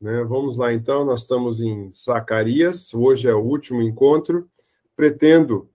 [0.00, 0.22] Né?
[0.24, 4.48] Vamos lá então, nós estamos em Zacarias, hoje é o último encontro.
[4.94, 5.68] Pretendo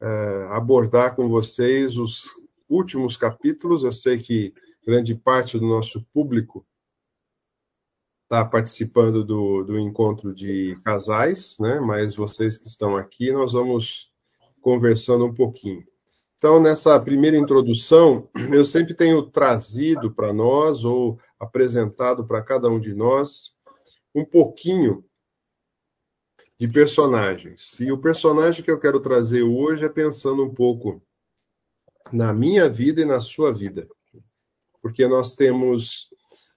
[0.00, 2.30] é, abordar com vocês os
[2.68, 3.82] últimos capítulos.
[3.82, 4.54] Eu sei que
[4.84, 6.66] grande parte do nosso público
[8.24, 11.80] está participando do, do encontro de casais, né?
[11.80, 14.10] mas vocês que estão aqui, nós vamos
[14.60, 15.84] conversando um pouquinho.
[16.38, 22.78] Então, nessa primeira introdução, eu sempre tenho trazido para nós, ou apresentado para cada um
[22.80, 23.56] de nós,
[24.14, 25.04] um pouquinho
[26.58, 27.80] de personagens.
[27.80, 31.02] E o personagem que eu quero trazer hoje é pensando um pouco
[32.12, 33.88] na minha vida e na sua vida.
[34.82, 36.10] Porque nós temos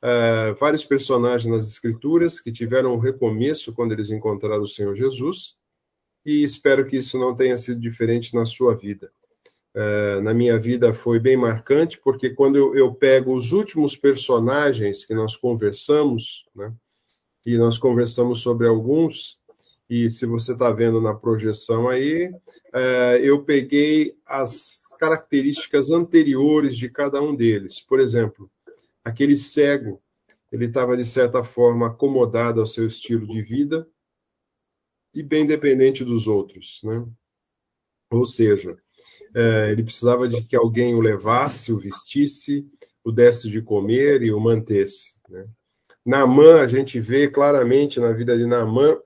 [0.04, 5.56] uh, vários personagens nas Escrituras que tiveram um recomeço quando eles encontraram o Senhor Jesus,
[6.26, 9.12] e espero que isso não tenha sido diferente na sua vida.
[9.76, 15.04] Uh, na minha vida foi bem marcante, porque quando eu, eu, pego os últimos personagens
[15.04, 16.74] que nós conversamos, né,
[17.46, 19.40] e nós conversamos sobre alguns,
[19.90, 26.90] e se você está vendo na projeção aí, uh, eu peguei as características anteriores de
[26.90, 27.80] cada um deles.
[27.82, 28.50] Por exemplo,
[29.04, 30.02] aquele cego,
[30.52, 33.88] ele estava de certa forma acomodado ao seu estilo de vida
[35.14, 37.06] e bem dependente dos outros, né?
[38.12, 38.78] Ou seja,
[39.36, 42.66] é, ele precisava de que alguém o levasse, o vestisse,
[43.04, 45.20] o desse de comer e o mantesse.
[45.28, 45.44] Né?
[46.06, 48.98] Naamã, a gente vê claramente na vida de Naamã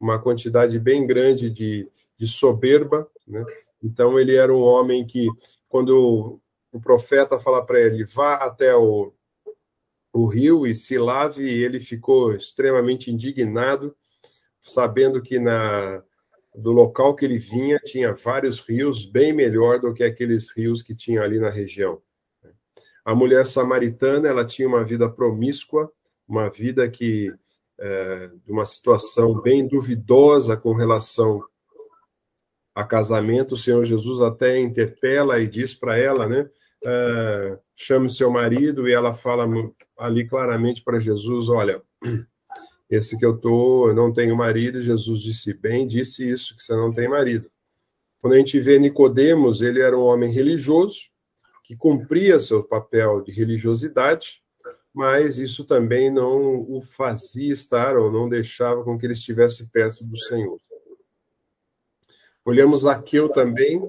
[0.00, 3.08] uma quantidade bem grande de, de soberba.
[3.26, 3.44] Né?
[3.82, 5.28] Então, ele era um homem que,
[5.68, 6.40] quando
[6.72, 9.12] o profeta fala para ele, vá até o,
[10.12, 13.94] o rio e se lave, ele ficou extremamente indignado,
[14.62, 16.02] sabendo que na
[16.54, 20.94] do local que ele vinha tinha vários rios bem melhor do que aqueles rios que
[20.94, 22.00] tinha ali na região.
[23.04, 25.92] A mulher samaritana ela tinha uma vida promíscua,
[26.26, 27.32] uma vida que
[27.78, 31.42] é, de uma situação bem duvidosa com relação
[32.74, 33.54] a casamento.
[33.54, 36.48] O Senhor Jesus até interpela e diz para ela, né?
[36.84, 39.46] Uh, chame seu marido e ela fala
[39.98, 41.82] ali claramente para Jesus, olha,
[42.90, 46.74] esse que eu tô, eu não tenho marido, Jesus disse, bem, disse isso, que você
[46.74, 47.50] não tem marido.
[48.20, 51.08] Quando a gente vê Nicodemos, ele era um homem religioso,
[51.64, 54.43] que cumpria seu papel de religiosidade,
[54.94, 60.04] mas isso também não o fazia estar ou não deixava com que ele estivesse perto
[60.04, 60.60] do Senhor.
[62.44, 63.82] Olhamos Zaqueu também,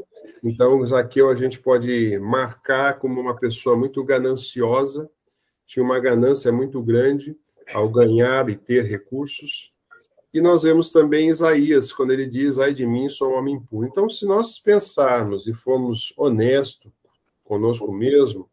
[0.43, 5.07] então Zaqueu a gente pode marcar como uma pessoa muito gananciosa,
[5.67, 7.37] tinha uma ganância muito grande,
[7.73, 9.73] ao ganhar e ter recursos.
[10.33, 13.87] E nós vemos também Isaías, quando ele diz: Ai de mim, sou um homem impuro.
[13.87, 16.91] Então, se nós pensarmos e formos honestos
[17.43, 18.49] conosco mesmo,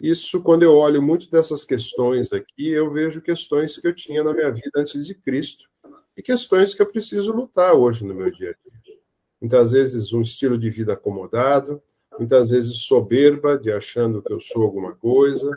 [0.00, 4.32] isso, quando eu olho muito dessas questões aqui, eu vejo questões que eu tinha na
[4.32, 5.68] minha vida antes de Cristo
[6.16, 8.98] e questões que eu preciso lutar hoje no meu dia a dia.
[9.40, 11.82] Muitas vezes, um estilo de vida acomodado,
[12.18, 15.50] muitas vezes soberba, de achando que eu sou alguma coisa,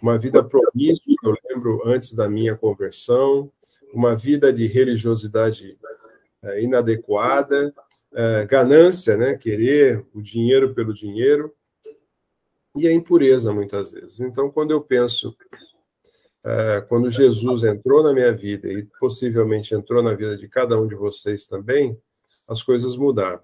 [0.00, 3.50] uma vida promíscua, eu lembro antes da minha conversão,
[3.92, 5.78] uma vida de religiosidade
[6.42, 7.72] é, inadequada,
[8.12, 11.52] é, ganância, né, querer o dinheiro pelo dinheiro,
[12.76, 14.20] e a impureza muitas vezes.
[14.20, 15.36] Então, quando eu penso,
[16.44, 20.86] é, quando Jesus entrou na minha vida e possivelmente entrou na vida de cada um
[20.86, 21.98] de vocês também,
[22.46, 23.40] as coisas mudaram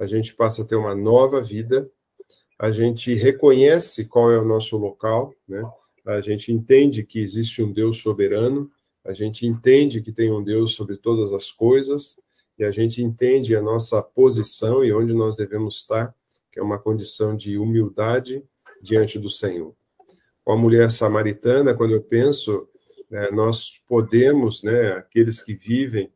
[0.00, 1.88] a gente passa a ter uma nova vida,
[2.58, 5.62] a gente reconhece qual é o nosso local, né?
[6.06, 8.70] a gente entende que existe um Deus soberano,
[9.04, 12.18] a gente entende que tem um Deus sobre todas as coisas,
[12.58, 16.14] e a gente entende a nossa posição e onde nós devemos estar,
[16.50, 18.44] que é uma condição de humildade
[18.82, 19.74] diante do Senhor.
[20.44, 22.68] Com a mulher samaritana, quando eu penso,
[23.10, 26.12] né, nós podemos, né, aqueles que vivem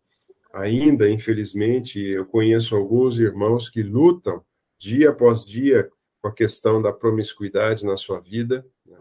[0.53, 4.45] ainda, infelizmente, eu conheço alguns irmãos que lutam
[4.79, 5.91] dia após dia
[6.23, 8.97] com a questão da promiscuidade na sua vida, né?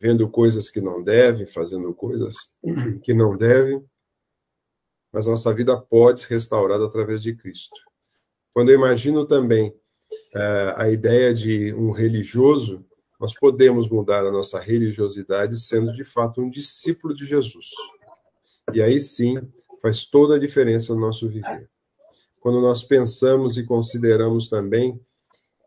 [0.00, 2.56] vendo coisas que não devem, fazendo coisas
[3.02, 3.82] que não devem,
[5.12, 7.80] mas nossa vida pode ser restaurada através de Cristo.
[8.52, 9.74] Quando eu imagino também
[10.76, 12.84] a ideia de um religioso,
[13.20, 17.70] nós podemos mudar a nossa religiosidade sendo de fato um discípulo de Jesus.
[18.72, 19.36] E aí sim,
[19.80, 21.70] faz toda a diferença no nosso viver.
[22.40, 25.00] Quando nós pensamos e consideramos também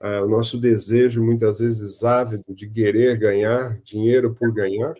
[0.01, 4.93] uh, o nosso desejo, muitas vezes ávido, de querer ganhar dinheiro por ganhar,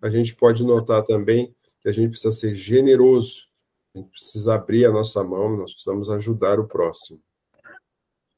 [0.00, 3.48] a gente pode notar também que a gente precisa ser generoso,
[3.94, 7.20] a gente precisa abrir a nossa mão, nós precisamos ajudar o próximo.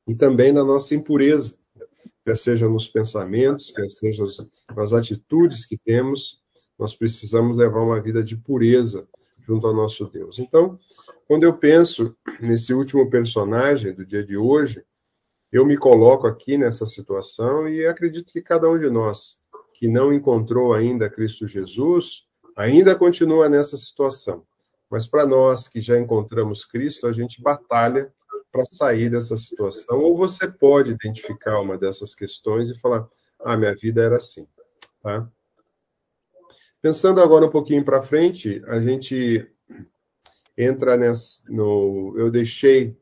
[0.08, 1.54] E também na nossa impureza,
[2.24, 4.24] quer seja nos pensamentos, quer seja
[4.74, 6.40] nas atitudes que temos,
[6.78, 9.06] nós precisamos levar uma vida de pureza
[9.42, 10.38] junto ao nosso Deus.
[10.38, 10.78] Então,
[11.26, 14.82] quando eu penso nesse último personagem do dia de hoje,
[15.52, 19.38] eu me coloco aqui nessa situação e acredito que cada um de nós
[19.74, 22.24] que não encontrou ainda Cristo Jesus
[22.56, 24.44] ainda continua nessa situação.
[24.90, 28.12] Mas para nós que já encontramos Cristo, a gente batalha
[28.50, 30.00] para sair dessa situação.
[30.00, 33.08] Ou você pode identificar uma dessas questões e falar:
[33.40, 34.46] ah, minha vida era assim.
[35.02, 35.28] Tá?
[36.80, 39.50] Pensando agora um pouquinho para frente, a gente
[40.56, 42.14] entra nessa, no.
[42.16, 42.96] Eu deixei,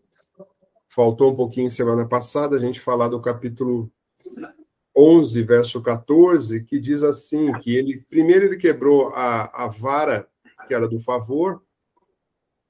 [0.88, 3.90] faltou um pouquinho semana passada, a gente falar do capítulo
[4.96, 10.28] 11, verso 14, que diz assim: que ele primeiro ele quebrou a, a vara
[10.66, 11.62] que era do favor,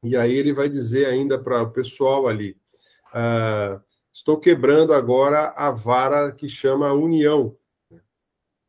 [0.02, 2.56] e aí ele vai dizer ainda para o pessoal ali:
[3.18, 3.80] ah,
[4.12, 7.56] estou quebrando agora a vara que chama união.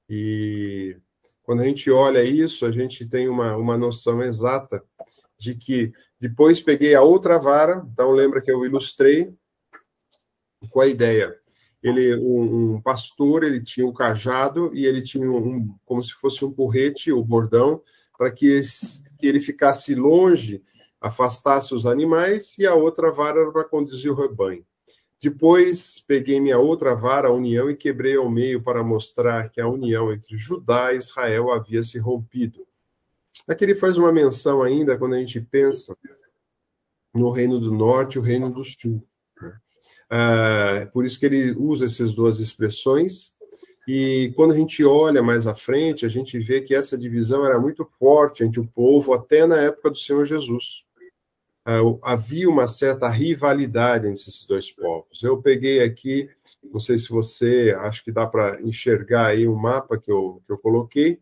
[0.09, 0.95] E
[1.43, 4.81] quando a gente olha isso, a gente tem uma, uma noção exata
[5.37, 9.35] de que depois peguei a outra vara, então lembra que eu ilustrei
[10.69, 11.37] com a ideia.
[11.83, 16.45] Ele, um, um pastor, ele tinha um cajado e ele tinha um, como se fosse
[16.45, 17.81] um porrete, o bordão,
[18.17, 18.61] para que,
[19.19, 20.63] que ele ficasse longe
[20.99, 24.65] afastasse os animais, e a outra vara era para conduzir o rebanho.
[25.21, 29.67] Depois peguei minha outra vara, a união, e quebrei ao meio para mostrar que a
[29.67, 32.67] união entre Judá e Israel havia se rompido.
[33.47, 35.97] Aqui ele faz uma menção ainda quando a gente pensa
[37.13, 39.03] no reino do norte e o reino do sul.
[39.41, 39.53] Né?
[40.09, 43.35] Ah, por isso que ele usa essas duas expressões.
[43.87, 47.59] E quando a gente olha mais à frente, a gente vê que essa divisão era
[47.59, 50.85] muito forte entre o povo até na época do Senhor Jesus.
[51.67, 55.21] Uh, havia uma certa rivalidade entre esses dois povos.
[55.21, 56.29] Eu peguei aqui,
[56.63, 60.53] não sei se você, acho que dá para enxergar aí o mapa que eu, que
[60.53, 61.19] eu coloquei.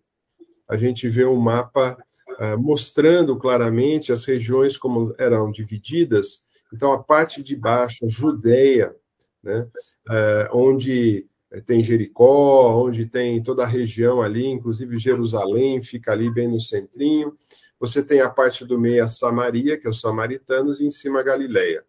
[0.69, 1.97] A gente vê um mapa
[2.39, 6.45] uh, mostrando claramente as regiões como eram divididas.
[6.71, 8.95] Então, a parte de baixo, Judeia,
[9.41, 9.67] né,
[10.07, 11.25] uh, onde
[11.65, 17.33] tem Jericó, onde tem toda a região ali, inclusive Jerusalém, fica ali bem no centrinho.
[17.79, 21.19] Você tem a parte do meio a Samaria, que é os samaritanos, e em cima
[21.19, 21.85] a Galileia.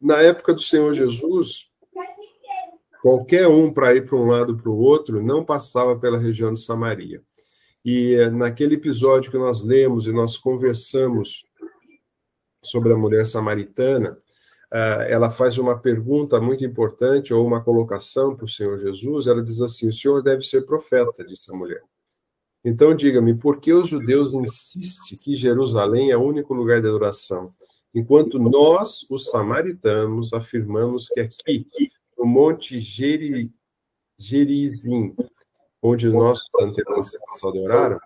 [0.00, 1.68] Na época do Senhor Jesus,
[3.02, 6.60] qualquer um para ir para um lado para o outro não passava pela região de
[6.60, 7.22] Samaria.
[7.84, 11.44] E eh, naquele episódio que nós lemos e nós conversamos
[12.62, 14.18] sobre a mulher samaritana,
[14.72, 19.26] eh, ela faz uma pergunta muito importante ou uma colocação para o Senhor Jesus.
[19.26, 21.82] Ela diz assim: O Senhor deve ser profeta, disse a mulher.
[22.64, 27.46] Então diga-me, por que os judeus insistem que Jerusalém é o único lugar de adoração,
[27.94, 31.66] enquanto nós, os samaritanos, afirmamos que aqui,
[32.18, 33.50] no Monte Geri,
[34.18, 35.16] Gerizim,
[35.82, 37.98] onde nossos antepassados adoraram,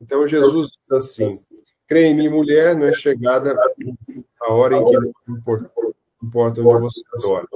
[0.00, 1.44] então Jesus diz assim:
[1.86, 3.56] creia em mim, mulher, não é chegada
[4.42, 5.72] a hora em que não importa,
[6.22, 7.48] importa onde você adora.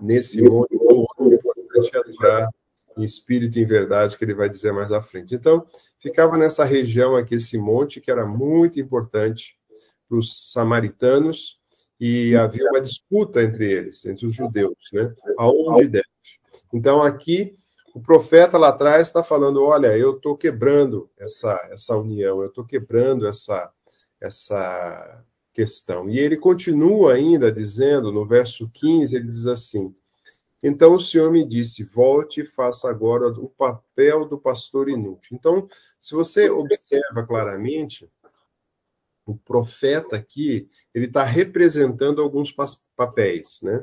[0.00, 2.50] Nesse monte, o importante é adorar
[2.96, 5.34] em espírito e em verdade, que ele vai dizer mais à frente.
[5.34, 5.66] Então,
[6.00, 9.56] ficava nessa região aqui, esse monte, que era muito importante
[10.08, 11.58] para os samaritanos,
[12.00, 15.14] e havia uma disputa entre eles, entre os judeus, né?
[15.38, 16.04] Aonde deve.
[16.72, 17.52] Então, aqui,
[17.94, 22.64] o profeta lá atrás está falando: olha, eu estou quebrando essa, essa união, eu estou
[22.64, 23.70] quebrando essa,
[24.20, 26.08] essa questão.
[26.08, 29.94] E ele continua ainda dizendo, no verso 15, ele diz assim:
[30.62, 35.36] então o Senhor me disse: volte e faça agora o papel do pastor inútil.
[35.36, 35.68] Então,
[36.00, 38.10] se você observa claramente,
[39.26, 42.54] o profeta aqui, ele está representando alguns
[42.96, 43.82] papéis, né?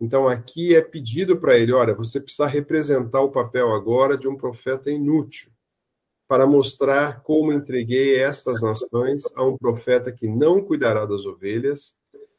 [0.00, 4.36] Então, aqui é pedido para ele: olha, você precisa representar o papel agora de um
[4.36, 5.52] profeta inútil,
[6.26, 11.94] para mostrar como entreguei estas nações a um profeta que não cuidará das ovelhas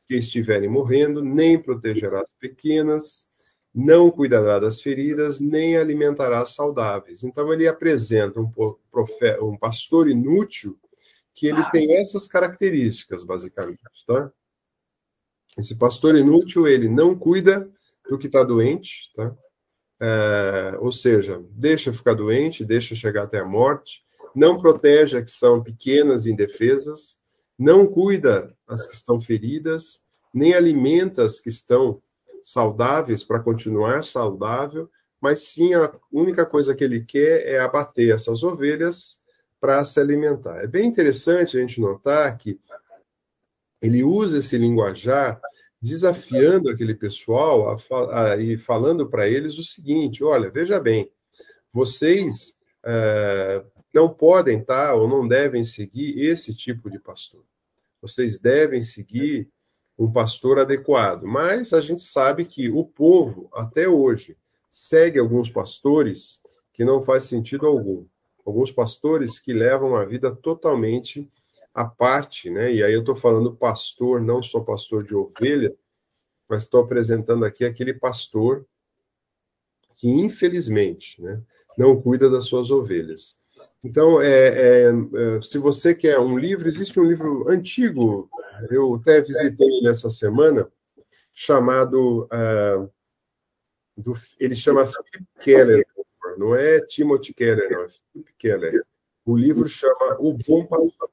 [0.05, 3.26] que estiverem morrendo, nem protegerá as pequenas,
[3.79, 7.23] não cuidará das feridas, nem alimentará saudáveis.
[7.23, 8.51] Então ele apresenta um,
[9.39, 10.75] um pastor inútil
[11.35, 14.31] que ele tem essas características, basicamente, tá?
[15.55, 17.69] Esse pastor inútil, ele não cuida
[18.09, 19.37] do que está doente, tá?
[19.99, 24.03] É, ou seja, deixa ficar doente, deixa chegar até a morte,
[24.33, 27.19] não protege as que são pequenas e indefesas,
[27.55, 30.03] não cuida as que estão feridas,
[30.33, 32.01] nem alimenta as que estão
[32.47, 34.89] saudáveis para continuar saudável,
[35.19, 39.21] mas sim a única coisa que ele quer é abater essas ovelhas
[39.59, 40.63] para se alimentar.
[40.63, 42.57] É bem interessante a gente notar que
[43.81, 45.41] ele usa esse linguajar
[45.81, 51.11] desafiando aquele pessoal a, a, e falando para eles o seguinte: olha, veja bem,
[51.69, 53.61] vocês é,
[53.93, 57.43] não podem tá, ou não devem seguir esse tipo de pastor.
[58.01, 59.49] Vocês devem seguir
[59.97, 61.23] um pastor adequado.
[61.23, 64.37] Mas a gente sabe que o povo, até hoje,
[64.69, 66.41] segue alguns pastores
[66.73, 68.05] que não faz sentido algum.
[68.45, 71.29] Alguns pastores que levam a vida totalmente
[71.73, 72.73] à parte, né?
[72.73, 75.75] E aí eu estou falando pastor, não só pastor de ovelha,
[76.47, 78.65] mas estou apresentando aqui aquele pastor
[79.97, 81.41] que, infelizmente, né,
[81.77, 83.37] não cuida das suas ovelhas.
[83.83, 88.29] Então, é, é, é, se você quer um livro, existe um livro antigo,
[88.69, 90.69] eu até visitei ele essa semana,
[91.33, 92.25] chamado.
[92.25, 92.89] Uh,
[93.95, 95.85] do, ele chama Philip Keller,
[96.37, 98.83] não é Timothy Keller, não, é Philip Keller.
[99.25, 101.09] O livro chama O Bom Pastor.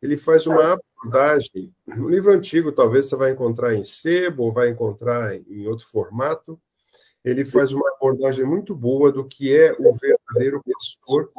[0.00, 4.68] Ele faz uma abordagem, um livro antigo, talvez você vai encontrar em sebo, ou vai
[4.68, 6.60] encontrar em outro formato.
[7.24, 11.30] Ele faz uma abordagem muito boa do que é o verdadeiro pastor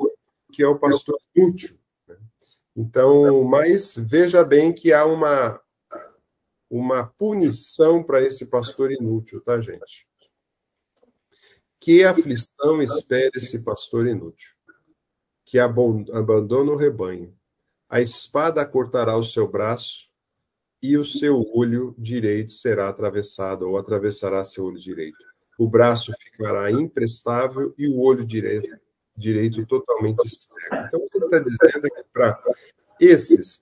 [0.55, 1.77] que é o pastor útil.
[2.07, 2.17] Né?
[2.77, 5.61] Então, mas veja bem que há uma,
[6.69, 10.07] uma punição para esse pastor inútil, tá, gente?
[11.77, 14.55] Que aflição espera esse pastor inútil,
[15.43, 17.37] que abandona o rebanho.
[17.89, 20.09] A espada cortará o seu braço
[20.81, 25.17] e o seu olho direito será atravessado, ou atravessará seu olho direito.
[25.59, 28.84] O braço ficará imprestável e o olho direito
[29.17, 30.75] direito totalmente cego.
[30.87, 32.43] Então, ele está dizendo é que para
[32.99, 33.57] esses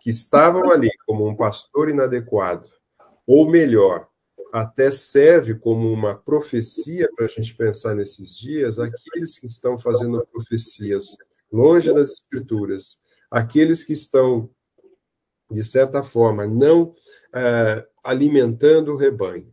[0.00, 2.68] que estavam ali como um pastor inadequado,
[3.26, 4.08] ou melhor,
[4.52, 10.26] até serve como uma profecia para a gente pensar nesses dias, aqueles que estão fazendo
[10.30, 11.16] profecias
[11.50, 14.50] longe das escrituras, aqueles que estão,
[15.50, 16.94] de certa forma, não
[17.34, 19.50] é, alimentando o rebanho.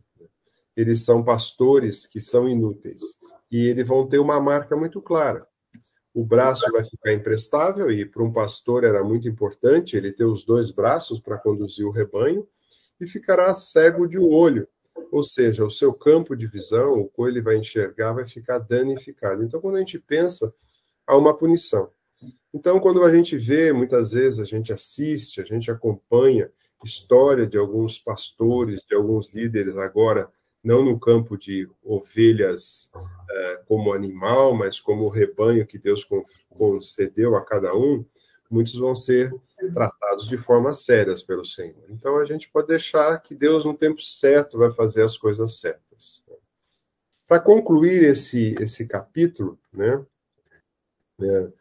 [0.76, 3.00] Eles são pastores que são inúteis
[3.50, 5.46] e eles vão ter uma marca muito clara.
[6.12, 10.44] O braço vai ficar imprestável, e para um pastor era muito importante ele ter os
[10.44, 12.46] dois braços para conduzir o rebanho,
[13.00, 14.68] e ficará cego de um olho,
[15.10, 19.42] ou seja, o seu campo de visão, o que ele vai enxergar, vai ficar danificado.
[19.42, 20.52] Então, quando a gente pensa,
[21.06, 21.90] há uma punição.
[22.52, 26.50] Então, quando a gente vê, muitas vezes a gente assiste, a gente acompanha
[26.84, 30.30] história de alguns pastores, de alguns líderes agora
[30.62, 36.06] não no campo de ovelhas uh, como animal, mas como rebanho que Deus
[36.50, 38.04] concedeu a cada um,
[38.50, 39.32] muitos vão ser
[39.72, 41.84] tratados de forma sérias pelo Senhor.
[41.88, 46.24] Então a gente pode deixar que Deus, no tempo certo, vai fazer as coisas certas.
[47.26, 50.04] Para concluir esse, esse capítulo, né,
[51.22, 51.52] é,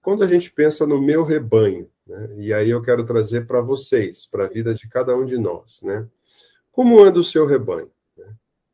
[0.00, 4.24] quando a gente pensa no meu rebanho, né, e aí eu quero trazer para vocês,
[4.24, 6.08] para a vida de cada um de nós, né,
[6.70, 7.90] como anda o seu rebanho?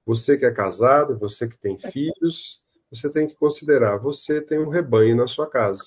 [0.04, 4.68] Você que é casado, você que tem filhos, você tem que considerar, você tem um
[4.68, 5.82] rebanho na sua casa.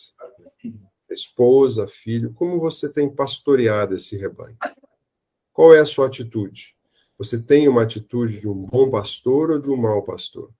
[1.09, 4.57] Esposa, filho, como você tem pastoreado esse rebanho?
[5.53, 6.75] Qual é a sua atitude?
[7.17, 10.51] Você tem uma atitude de um bom pastor ou de um mau pastor?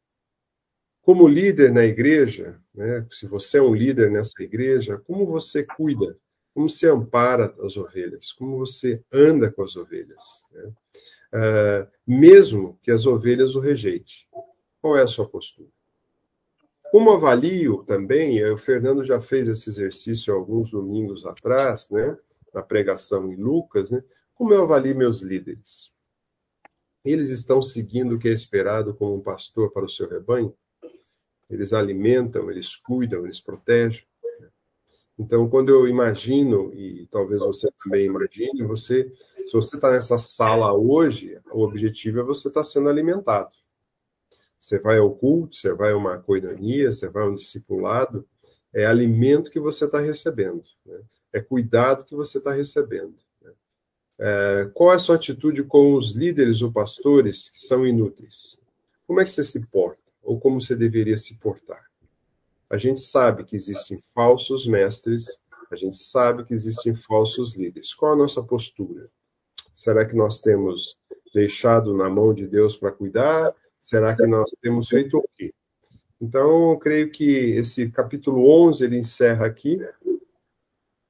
[1.02, 6.18] Como líder na igreja, né, se você é um líder nessa igreja, como você cuida?
[6.54, 8.32] Como você ampara as ovelhas?
[8.32, 10.44] Como você anda com as ovelhas?
[10.52, 10.72] Né?
[11.36, 14.16] Uh, mesmo que as ovelhas o rejeitem.
[14.82, 15.70] Qual é a sua postura?
[16.92, 22.18] Como avalio também, o Fernando já fez esse exercício alguns domingos atrás, né,
[22.54, 24.02] na pregação em Lucas, né,
[24.34, 25.92] como eu avalio meus líderes?
[27.04, 30.56] Eles estão seguindo o que é esperado como um pastor para o seu rebanho?
[31.50, 34.06] Eles alimentam, eles cuidam, eles protegem?
[35.18, 39.10] Então, quando eu imagino, e talvez você também imagine, você,
[39.46, 43.52] se você está nessa sala hoje, o objetivo é você estar tá sendo alimentado.
[44.60, 48.28] Você vai ao culto, você vai a uma coinonia, você vai a um discipulado,
[48.74, 51.02] é alimento que você está recebendo, né?
[51.32, 53.16] é cuidado que você está recebendo.
[53.42, 53.54] Né?
[54.20, 58.62] É, qual é a sua atitude com os líderes ou pastores que são inúteis?
[59.08, 60.04] Como é que você se porta?
[60.22, 61.85] Ou como você deveria se portar?
[62.76, 65.40] A gente sabe que existem falsos mestres,
[65.72, 67.94] a gente sabe que existem falsos líderes.
[67.94, 69.10] Qual a nossa postura?
[69.74, 70.98] Será que nós temos
[71.34, 73.56] deixado na mão de Deus para cuidar?
[73.80, 75.54] Será que nós temos feito o quê?
[76.20, 79.80] Então, creio que esse capítulo 11 ele encerra aqui.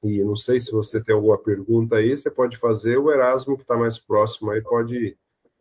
[0.04, 3.00] E não sei se você tem alguma pergunta aí, você pode fazer.
[3.00, 5.18] O Erasmo, que está mais próximo aí, pode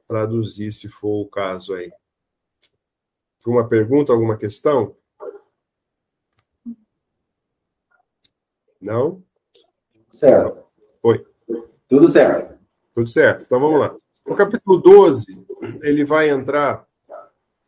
[0.07, 1.91] traduzir, se for o caso aí.
[3.43, 4.95] Alguma pergunta, alguma questão?
[8.85, 9.23] Não?
[10.13, 10.63] Certo.
[11.03, 11.25] Oi.
[11.89, 12.59] Tudo certo.
[12.95, 13.45] Tudo certo.
[13.45, 13.97] Então vamos lá.
[14.27, 15.43] O capítulo 12,
[15.83, 16.87] ele vai entrar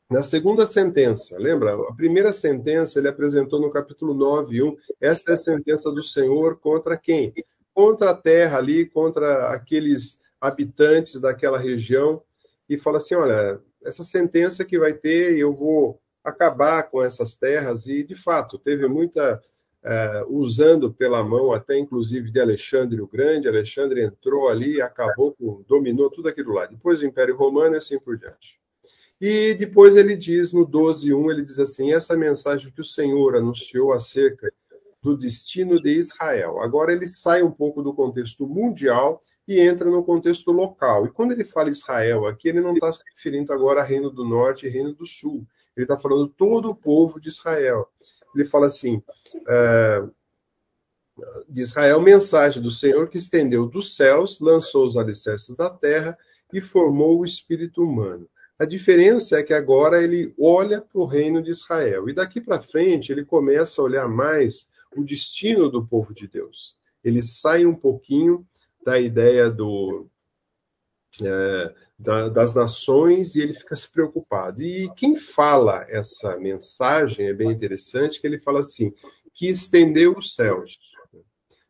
[0.09, 1.75] Na segunda sentença, lembra?
[1.89, 4.77] A primeira sentença ele apresentou no capítulo 9, 1.
[5.01, 7.33] Esta é a sentença do Senhor contra quem?
[7.75, 12.23] Contra a terra ali, contra aqueles habitantes daquela região.
[12.69, 17.87] E fala assim: olha, essa sentença que vai ter, eu vou acabar com essas terras.
[17.87, 19.41] E, de fato, teve muita.
[19.87, 23.47] Uh, usando pela mão, até inclusive de Alexandre o Grande.
[23.47, 26.67] Alexandre entrou ali, acabou com, dominou tudo aquilo lá.
[26.67, 28.59] Depois o Império Romano e assim por diante.
[29.21, 33.93] E depois ele diz, no 12.1, ele diz assim, essa mensagem que o Senhor anunciou
[33.93, 34.53] acerca
[35.01, 36.61] do destino de Israel.
[36.61, 41.07] Agora ele sai um pouco do contexto mundial e entra no contexto local.
[41.07, 44.25] E quando ele fala Israel aqui, ele não está se referindo agora a Reino do
[44.25, 45.47] Norte e Reino do Sul.
[45.77, 47.89] Ele está falando todo o povo de Israel.
[48.37, 49.03] Ele fala assim,
[49.49, 50.05] é,
[51.49, 56.17] de Israel, mensagem do Senhor que estendeu dos céus, lançou os alicerces da terra
[56.53, 58.29] e formou o espírito humano.
[58.59, 62.09] A diferença é que agora ele olha para o reino de Israel.
[62.09, 66.77] E daqui para frente ele começa a olhar mais o destino do povo de Deus.
[67.05, 68.47] Ele sai um pouquinho
[68.85, 70.09] da ideia do,
[71.23, 74.63] é, da, das nações e ele fica se preocupado.
[74.63, 78.93] E quem fala essa mensagem é bem interessante, que ele fala assim,
[79.35, 80.79] que estendeu os céus.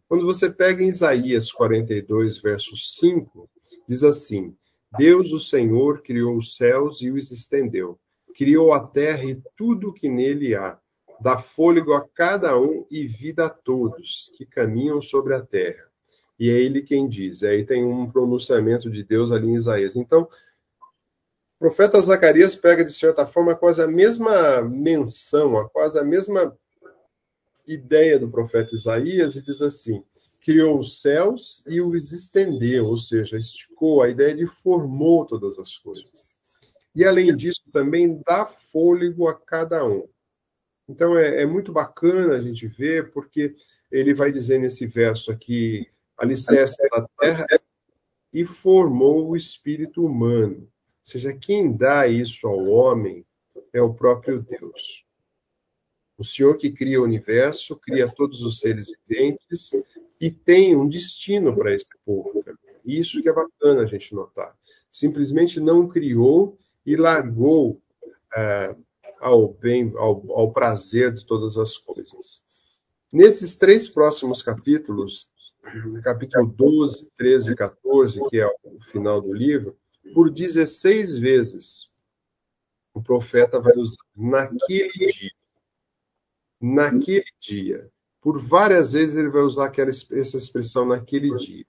[0.09, 3.51] Quando você pega em Isaías 42, verso 5,
[3.89, 4.57] diz assim,
[4.97, 7.99] Deus, o Senhor, criou os céus e os estendeu.
[8.37, 10.79] Criou a terra e tudo o que nele há.
[11.21, 15.86] Dá fôlego a cada um e vida a todos que caminham sobre a terra.
[16.39, 17.43] E é ele quem diz.
[17.43, 19.97] Aí tem um pronunciamento de Deus ali em Isaías.
[19.97, 26.57] Então, o profeta Zacarias pega, de certa forma, quase a mesma menção, quase a mesma
[27.67, 30.05] ideia do profeta Isaías e diz assim:
[30.41, 35.77] criou os céus e os estendeu, ou seja, esticou, a ideia de formou todas as
[35.77, 36.37] coisas.
[36.95, 40.09] E além disso, também dá fôlego a cada um.
[40.89, 43.57] Então é, é muito bacana a gente ver, porque
[43.91, 47.47] ele vai dizer nesse verso aqui: alicerce da terra
[48.33, 50.61] e formou o espírito humano.
[50.61, 50.71] Ou
[51.03, 53.25] seja, quem dá isso ao homem
[53.73, 55.05] é o próprio Deus.
[56.19, 59.73] O Senhor que cria o universo, cria todos os seres viventes,
[60.21, 62.43] e tem um destino para esse povo.
[62.85, 64.57] Isso que é bacana a gente notar.
[64.91, 67.83] Simplesmente não criou e largou
[68.35, 68.75] é,
[69.21, 72.45] ao bem, ao, ao prazer de todas as coisas.
[73.13, 75.29] Nesses três próximos capítulos,
[76.03, 79.77] capítulo 12, 13 e 14, que é o final do livro,
[80.13, 81.91] por 16 vezes
[82.93, 85.31] o profeta vai usar naquele dia.
[86.61, 87.91] Naquele dia.
[88.21, 91.65] Por várias vezes ele vai usar aquela, essa expressão naquele dia.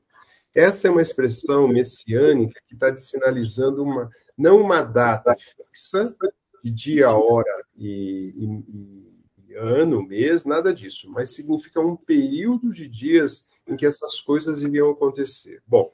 [0.56, 6.16] Essa é uma expressão messiânica que está sinalizando uma, não uma data fixa
[6.64, 9.07] de dia, hora e, e,
[9.58, 14.90] ano, mês, nada disso, mas significa um período de dias em que essas coisas iriam
[14.90, 15.62] acontecer.
[15.68, 15.92] Bom,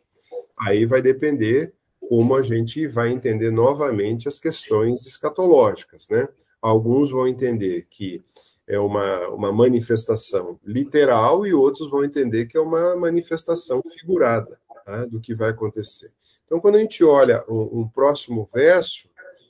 [0.58, 6.28] aí vai depender como a gente vai entender novamente as questões escatológicas, né?
[6.62, 8.21] Alguns vão entender que
[8.67, 15.06] é uma, uma manifestação literal e outros vão entender que é uma manifestação figurada tá,
[15.06, 16.12] do que vai acontecer.
[16.45, 19.10] Então, quando a gente olha um, um próximo verso,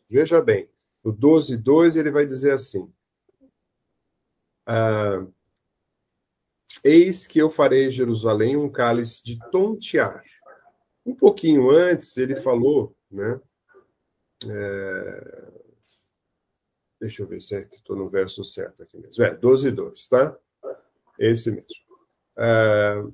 [0.10, 0.70] veja bem,
[1.04, 2.90] no 12:2 ele vai dizer assim:
[4.66, 5.26] ah,
[6.84, 10.24] Eis que eu farei Jerusalém um cálice de tontear.
[11.06, 13.40] Um pouquinho antes ele falou, né?
[14.46, 15.54] É,
[17.04, 19.22] Deixa eu ver se é estou no verso certo aqui mesmo.
[19.22, 20.38] É, 12 e 2, tá?
[21.20, 21.68] Esse mesmo.
[22.38, 23.14] Uh,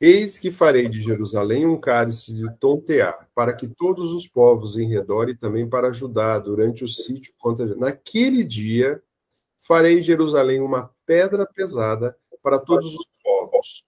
[0.00, 4.88] Eis que farei de Jerusalém um cálice de tontear, para que todos os povos em
[4.88, 7.74] redor e também para ajudar durante o sítio contra.
[7.74, 9.02] Naquele dia
[9.66, 13.84] farei Jerusalém uma pedra pesada para todos os povos.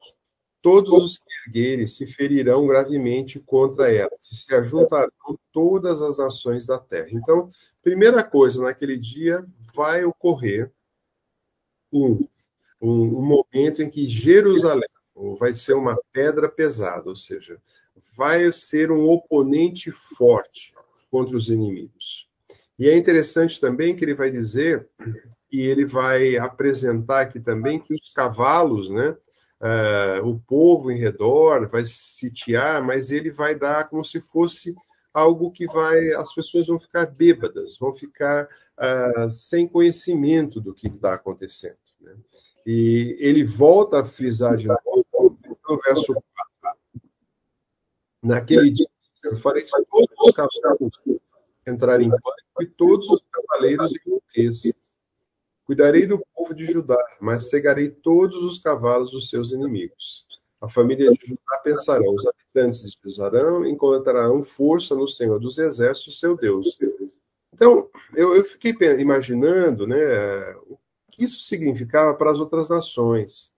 [0.62, 6.66] Todos os que erguerem se ferirão gravemente contra ela, e se ajuntarão todas as nações
[6.66, 7.08] da terra.
[7.12, 7.48] Então,
[7.82, 10.72] primeira coisa, naquele dia vai ocorrer
[11.92, 12.26] um,
[12.80, 14.88] um, um momento em que Jerusalém
[15.38, 17.60] vai ser uma pedra pesada, ou seja,
[18.16, 20.74] vai ser um oponente forte
[21.10, 22.28] contra os inimigos.
[22.78, 24.88] E é interessante também que ele vai dizer,
[25.50, 29.16] e ele vai apresentar aqui também que os cavalos, né,
[29.60, 34.74] uh, o povo em redor vai sitiar, mas ele vai dar como se fosse
[35.12, 40.88] algo que vai, as pessoas vão ficar bêbadas, vão ficar uh, sem conhecimento do que
[40.88, 41.78] está acontecendo.
[42.00, 42.14] Né?
[42.66, 46.12] E ele volta a frisar de novo no verso
[46.60, 46.80] 4.
[48.22, 48.88] Naquele dia,
[49.24, 51.00] eu falei que todos os cavalos
[51.66, 54.72] entrarem em pânico, e todos os cavaleiros enlouqueçam.
[55.66, 60.24] Cuidarei do povo de Judá, mas cegarei todos os cavalos dos seus inimigos.
[60.60, 66.20] A família de Judá pensará, os habitantes de Jerusalém encontrarão força no Senhor dos Exércitos,
[66.20, 66.78] seu Deus.
[67.52, 70.78] Então, eu, eu fiquei imaginando né, o
[71.10, 73.52] que isso significava para as outras nações.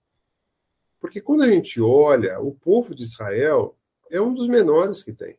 [0.98, 3.76] Porque quando a gente olha, o povo de Israel
[4.10, 5.36] é um dos menores que tem.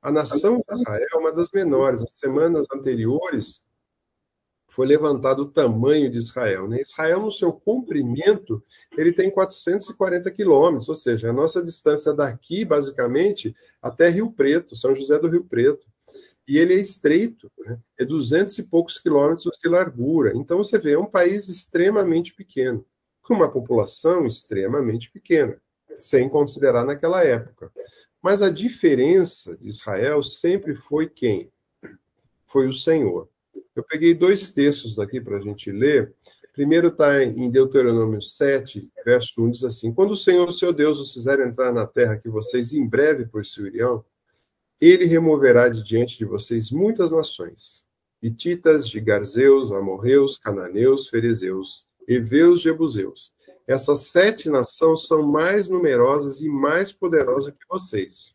[0.00, 2.02] A nação de Israel é uma das menores.
[2.02, 3.64] As semanas anteriores
[4.74, 6.66] foi levantado o tamanho de Israel.
[6.66, 6.80] Né?
[6.80, 8.60] Israel, no seu comprimento,
[8.98, 14.96] ele tem 440 quilômetros, ou seja, a nossa distância daqui, basicamente, até Rio Preto, São
[14.96, 15.86] José do Rio Preto.
[16.48, 17.78] E ele é estreito, né?
[17.96, 20.32] é 200 e poucos quilômetros de largura.
[20.34, 22.84] Então, você vê, é um país extremamente pequeno,
[23.22, 25.56] com uma população extremamente pequena,
[25.94, 27.70] sem considerar naquela época.
[28.20, 31.52] Mas a diferença de Israel sempre foi quem?
[32.44, 33.28] Foi o Senhor.
[33.74, 36.14] Eu peguei dois textos aqui para a gente ler.
[36.52, 41.12] Primeiro está em Deuteronômio 7, verso 1, diz assim: Quando o Senhor, seu Deus, os
[41.12, 44.04] fizer entrar na terra que vocês em breve possuirão,
[44.80, 47.82] ele removerá de diante de vocês muitas nações:
[48.22, 53.34] Hititas, Gigarzeus, Amorreus, Cananeus, Ferezeus, Eveus, Jebuseus.
[53.66, 58.34] Essas sete nações são mais numerosas e mais poderosas que vocês.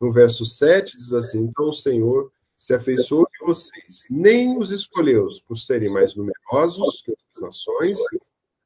[0.00, 2.30] No verso 7 diz assim: Então o Senhor
[2.64, 7.98] se afeiçoou de vocês, nem os escolheu por serem mais numerosos que as nações,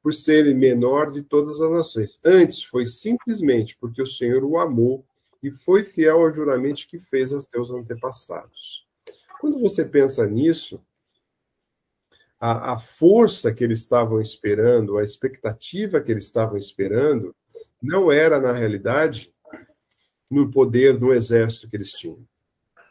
[0.01, 2.17] por serem menor de todas as nações.
[2.23, 5.05] Antes, foi simplesmente porque o Senhor o amou
[5.43, 8.87] e foi fiel ao juramento que fez aos teus antepassados.
[9.41, 10.81] Quando você pensa nisso,
[12.39, 17.35] a, a força que eles estavam esperando, a expectativa que eles estavam esperando,
[17.81, 19.33] não era, na realidade,
[20.31, 22.25] no poder do exército que eles tinham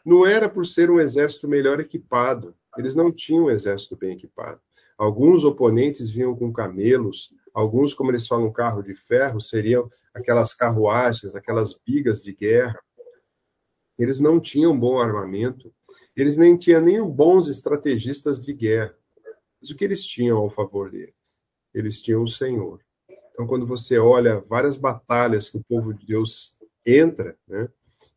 [0.05, 2.55] não era por ser um exército melhor equipado.
[2.77, 4.61] Eles não tinham um exército bem equipado.
[4.97, 11.35] Alguns oponentes vinham com camelos, alguns, como eles falam, carro de ferro, seriam aquelas carruagens,
[11.35, 12.79] aquelas bigas de guerra.
[13.97, 15.73] Eles não tinham bom armamento,
[16.15, 18.95] eles nem tinham nem bons estrategistas de guerra.
[19.61, 21.13] Mas o que eles tinham ao favor deles?
[21.73, 22.81] Eles tinham o Senhor.
[23.31, 27.69] Então, quando você olha várias batalhas que o povo de Deus entra, né,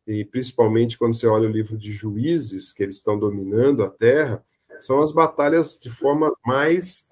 [0.07, 4.43] e principalmente quando você olha o livro de Juízes, que eles estão dominando a terra,
[4.79, 7.07] são as batalhas de forma mais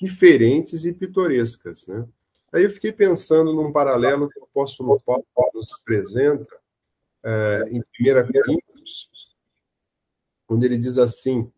[0.00, 1.86] diferentes e pitorescas.
[1.86, 2.06] Né?
[2.52, 6.58] Aí eu fiquei pensando num paralelo que o apóstolo Paulo nos apresenta
[7.24, 7.84] é, em 1
[8.32, 9.34] Coríntios,
[10.48, 11.50] onde ele diz assim: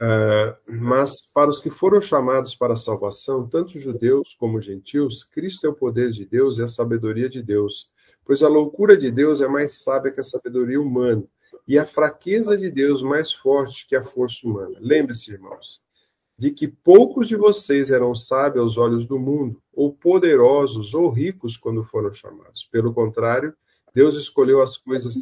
[0.00, 5.66] Uh, mas para os que foram chamados para a salvação, tanto judeus como gentios, Cristo
[5.66, 7.90] é o poder de Deus e a sabedoria de Deus.
[8.30, 11.24] Pois a loucura de Deus é mais sábia que a sabedoria humana,
[11.66, 14.78] e a fraqueza de Deus mais forte que a força humana.
[14.78, 15.82] Lembre-se, irmãos,
[16.38, 21.56] de que poucos de vocês eram sábios aos olhos do mundo, ou poderosos ou ricos
[21.56, 22.68] quando foram chamados.
[22.70, 23.52] Pelo contrário,
[23.92, 25.16] Deus escolheu as coisas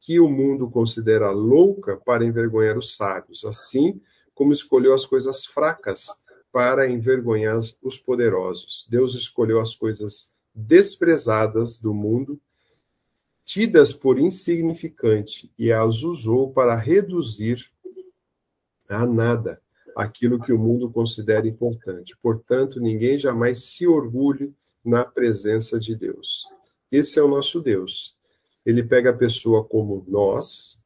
[0.00, 4.00] que o mundo considera louca para envergonhar os sábios, assim
[4.34, 6.06] como escolheu as coisas fracas
[6.50, 8.86] para envergonhar os poderosos.
[8.88, 12.40] Deus escolheu as coisas desprezadas do mundo
[13.44, 17.70] tidas por insignificante, e as usou para reduzir
[18.88, 19.60] a nada
[19.94, 22.16] aquilo que o mundo considera importante.
[22.22, 24.54] Portanto, ninguém jamais se orgulhe
[24.84, 26.48] na presença de Deus.
[26.90, 28.16] Esse é o nosso Deus.
[28.64, 30.82] Ele pega a pessoa como nós,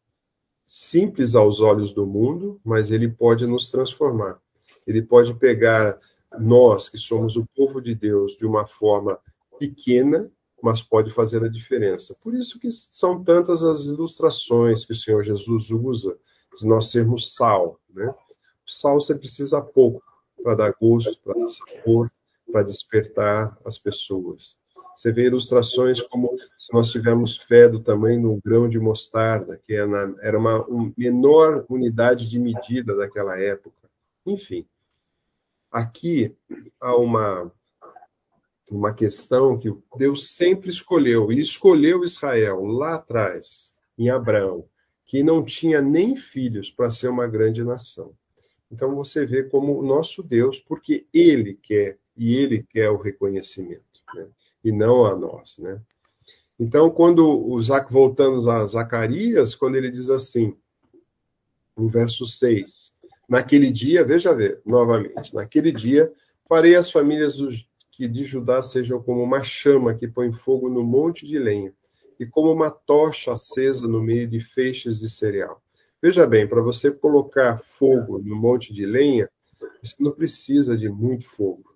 [0.65, 4.39] simples aos olhos do mundo, mas ele pode nos transformar.
[4.87, 5.99] Ele pode pegar
[6.39, 9.19] nós, que somos o povo de Deus, de uma forma
[9.59, 10.31] pequena
[10.63, 12.17] mas pode fazer a diferença.
[12.21, 16.17] Por isso que são tantas as ilustrações que o Senhor Jesus usa
[16.59, 17.81] de nós sermos sal.
[17.91, 18.13] Né?
[18.67, 20.03] Sal você precisa pouco
[20.43, 22.11] para dar gosto, para dar sabor,
[22.51, 24.57] para despertar as pessoas.
[24.95, 29.73] Você vê ilustrações como se nós tivermos fé do tamanho um grão de mostarda, que
[29.73, 30.67] era uma
[30.97, 33.89] menor unidade de medida daquela época.
[34.27, 34.67] Enfim,
[35.71, 36.35] aqui
[36.81, 37.53] há uma
[38.71, 44.65] uma questão que Deus sempre escolheu, e escolheu Israel lá atrás, em Abraão,
[45.07, 48.13] que não tinha nem filhos para ser uma grande nação.
[48.71, 53.83] Então você vê como o nosso Deus, porque Ele quer, e Ele quer o reconhecimento,
[54.15, 54.29] né?
[54.63, 55.59] e não a nós.
[55.59, 55.81] Né?
[56.59, 60.57] Então, quando o Zac, voltamos a Zacarias, quando ele diz assim,
[61.77, 62.93] no verso 6,
[63.29, 66.13] naquele dia, veja ver, novamente, naquele dia
[66.49, 67.68] farei as famílias dos
[67.99, 71.75] que de Judá sejam como uma chama que põe fogo no monte de lenha,
[72.17, 75.61] e como uma tocha acesa no meio de feixes de cereal.
[76.01, 79.29] Veja bem, para você colocar fogo no monte de lenha,
[79.83, 81.75] você não precisa de muito fogo.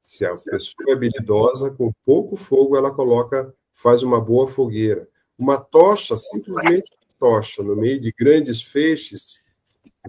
[0.00, 5.08] Se a pessoa é habilidosa, com pouco fogo ela coloca, faz uma boa fogueira.
[5.36, 9.44] Uma tocha, simplesmente uma tocha, no meio de grandes feixes,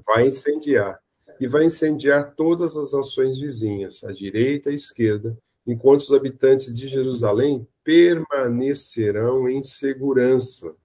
[0.06, 1.00] vai incendiar.
[1.40, 6.74] E vai incendiar todas as nações vizinhas, à direita e à esquerda, enquanto os habitantes
[6.74, 10.76] de Jerusalém permanecerão em segurança.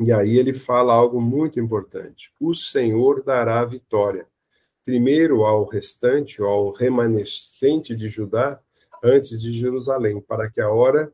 [0.00, 4.26] E aí ele fala algo muito importante: o Senhor dará vitória.
[4.84, 8.58] Primeiro ao restante, ao remanescente de Judá,
[9.02, 11.12] antes de Jerusalém, para que a hora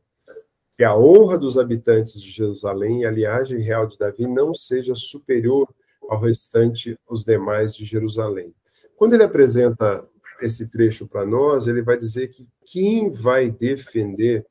[0.77, 4.95] que a honra dos habitantes de Jerusalém e a linhagem real de Davi não seja
[4.95, 5.69] superior
[6.09, 8.55] ao restante, os demais de Jerusalém.
[8.97, 10.07] Quando ele apresenta
[10.41, 14.47] esse trecho para nós, ele vai dizer que quem vai defender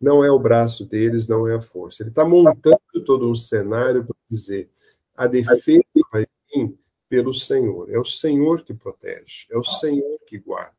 [0.00, 2.02] não é o braço deles, não é a força.
[2.02, 4.70] Ele está montando todo um cenário para dizer
[5.18, 7.90] a defesa vai vir pelo Senhor.
[7.90, 10.76] É o Senhor que protege, é o Senhor que guarda.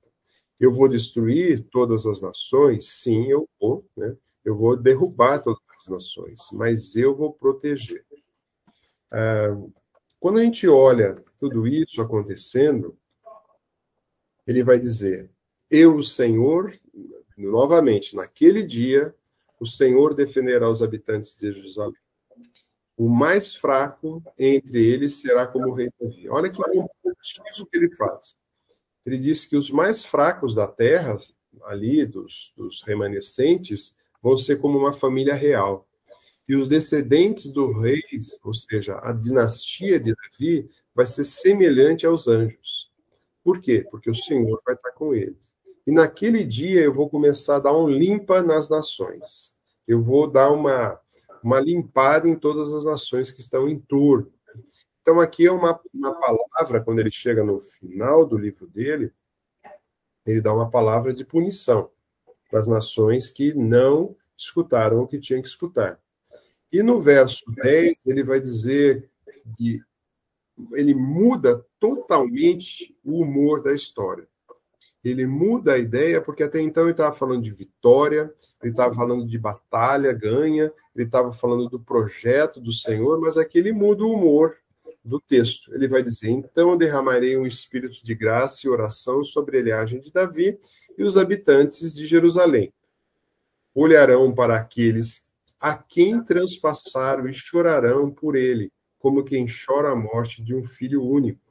[0.58, 2.86] Eu vou destruir todas as nações?
[2.86, 3.86] Sim, eu vou.
[3.98, 4.16] Né?
[4.46, 8.06] Eu vou derrubar todas as nações, mas eu vou proteger.
[9.12, 9.56] Ah,
[10.20, 12.98] quando a gente olha tudo isso acontecendo,
[14.46, 15.30] ele vai dizer:
[15.70, 16.74] Eu, o Senhor,
[17.38, 19.16] novamente, naquele dia,
[19.60, 22.02] o Senhor defenderá os habitantes de Jerusalém.
[22.98, 26.28] O mais fraco entre eles será como o rei Davi.
[26.30, 28.38] Olha que comparativo que ele faz.
[29.06, 31.16] Ele diz que os mais fracos da terra,
[31.64, 35.88] ali, dos, dos remanescentes, vão ser como uma família real.
[36.50, 38.02] E os descendentes do rei,
[38.44, 42.92] ou seja, a dinastia de Davi, vai ser semelhante aos anjos.
[43.44, 43.86] Por quê?
[43.92, 45.56] Porque o Senhor vai estar com eles.
[45.86, 49.56] E naquele dia eu vou começar a dar um limpa nas nações.
[49.88, 51.00] Eu vou dar uma,
[51.44, 54.34] uma limpada em todas as nações que estão em torno.
[55.04, 59.14] Então, aqui é uma, uma palavra, quando ele chega no final do livro dele,
[60.26, 61.92] ele dá uma palavra de punição
[62.50, 66.00] para as nações que não escutaram o que tinham que escutar.
[66.72, 69.10] E no verso 10, ele vai dizer
[69.58, 69.82] que
[70.74, 74.28] ele muda totalmente o humor da história
[75.04, 79.26] ele muda a ideia, porque até então ele estava falando de vitória, ele estava falando
[79.26, 84.14] de batalha, ganha, ele estava falando do projeto do Senhor, mas aqui ele muda o
[84.14, 84.58] humor
[85.04, 85.74] do texto.
[85.74, 90.12] Ele vai dizer: Então derramarei um espírito de graça e oração sobre a linhagem de
[90.12, 90.60] Davi
[90.98, 92.74] e os habitantes de Jerusalém.
[93.74, 95.29] Olharão para aqueles
[95.60, 101.04] a quem transpassaram e chorarão por ele, como quem chora a morte de um filho
[101.04, 101.42] único.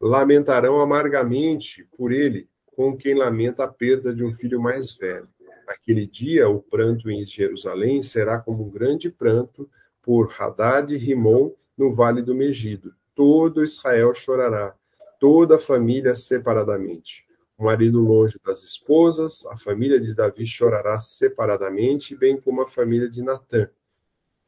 [0.00, 5.28] Lamentarão amargamente por ele, com quem lamenta a perda de um filho mais velho.
[5.66, 9.68] Aquele dia, o pranto em Jerusalém será como um grande pranto
[10.02, 12.94] por Haddad e Rimon no vale do Megido.
[13.14, 14.74] Todo Israel chorará,
[15.18, 17.25] toda a família separadamente.
[17.58, 23.08] O marido longe das esposas, a família de Davi chorará separadamente, bem como a família
[23.08, 23.68] de Natã.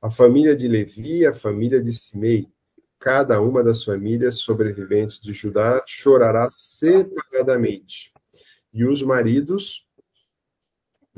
[0.00, 2.48] A família de Levi, a família de Simei,
[2.98, 8.12] cada uma das famílias sobreviventes de Judá chorará separadamente
[8.72, 9.86] e os maridos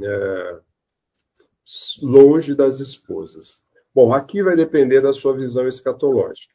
[0.03, 0.61] é,
[2.01, 3.65] longe das esposas.
[3.95, 6.55] Bom, aqui vai depender da sua visão escatológica.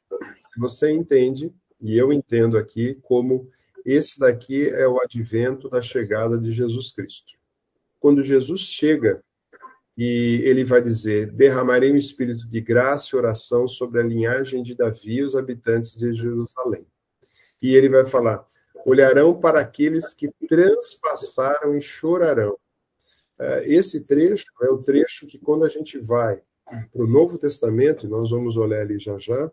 [0.53, 3.51] Se você entende, e eu entendo aqui, como
[3.85, 7.33] esse daqui é o advento da chegada de Jesus Cristo.
[7.99, 9.23] Quando Jesus chega
[9.97, 14.75] e ele vai dizer: Derramarei um espírito de graça e oração sobre a linhagem de
[14.75, 16.85] Davi e os habitantes de Jerusalém.
[17.61, 18.45] E ele vai falar:
[18.85, 22.57] olharão para aqueles que transpassaram e chorarão.
[23.37, 28.05] É, esse trecho é o trecho que, quando a gente vai para o Novo Testamento,
[28.05, 29.51] e nós vamos olhar ali já já,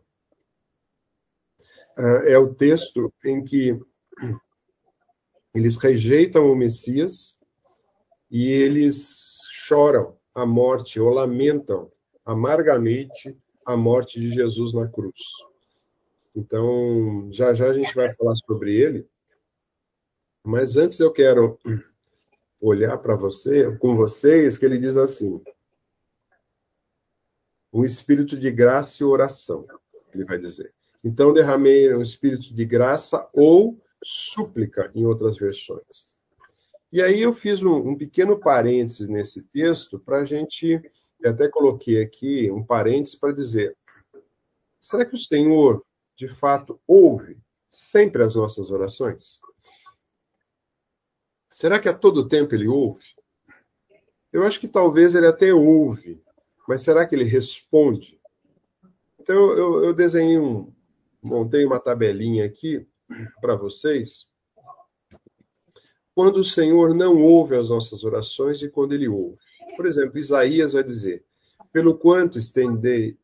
[1.98, 3.78] é, é o texto em que
[5.54, 7.38] eles rejeitam o Messias
[8.30, 11.90] e eles choram a morte ou lamentam
[12.24, 15.20] amargamente a morte de Jesus na cruz.
[16.34, 19.06] Então, já já a gente vai falar sobre ele,
[20.42, 21.58] mas antes eu quero
[22.60, 25.42] olhar para você, com vocês, que ele diz assim:
[27.72, 29.66] um espírito de graça e oração,
[30.14, 30.72] ele vai dizer.
[31.04, 36.16] Então derramei um espírito de graça ou súplica em outras versões.
[36.92, 40.80] E aí eu fiz um, um pequeno parênteses nesse texto para a gente,
[41.24, 43.76] até coloquei aqui um parênteses para dizer:
[44.80, 45.84] será que o Senhor
[46.16, 47.38] de fato ouve
[47.70, 49.40] sempre as nossas orações?
[51.48, 53.14] Será que a todo tempo ele ouve?
[54.32, 56.22] Eu acho que talvez ele até ouve,
[56.66, 58.20] mas será que ele responde?
[59.18, 60.72] Então, eu, eu desenhei um,
[61.22, 62.86] montei uma tabelinha aqui
[63.40, 64.26] para vocês.
[66.14, 69.38] Quando o Senhor não ouve as nossas orações e quando ele ouve.
[69.76, 71.24] Por exemplo, Isaías vai dizer:
[71.72, 73.16] Pelo quanto estendei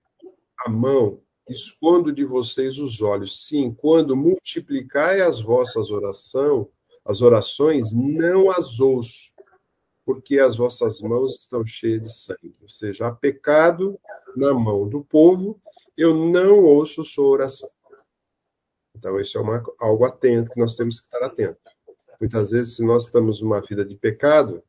[0.60, 3.46] a mão, escondo de vocês os olhos.
[3.46, 6.68] Sim, quando multiplicai as vossas oração,
[7.04, 9.32] as orações, não as ouço,
[10.04, 12.56] porque as vossas mãos estão cheias de sangue.
[12.60, 13.98] Ou seja, há pecado
[14.36, 15.60] na mão do povo,
[15.96, 17.68] eu não ouço sua oração.
[18.98, 21.58] Então, isso é uma, algo atento que nós temos que estar atento.
[22.20, 24.60] Muitas vezes, se nós estamos numa vida de pecado,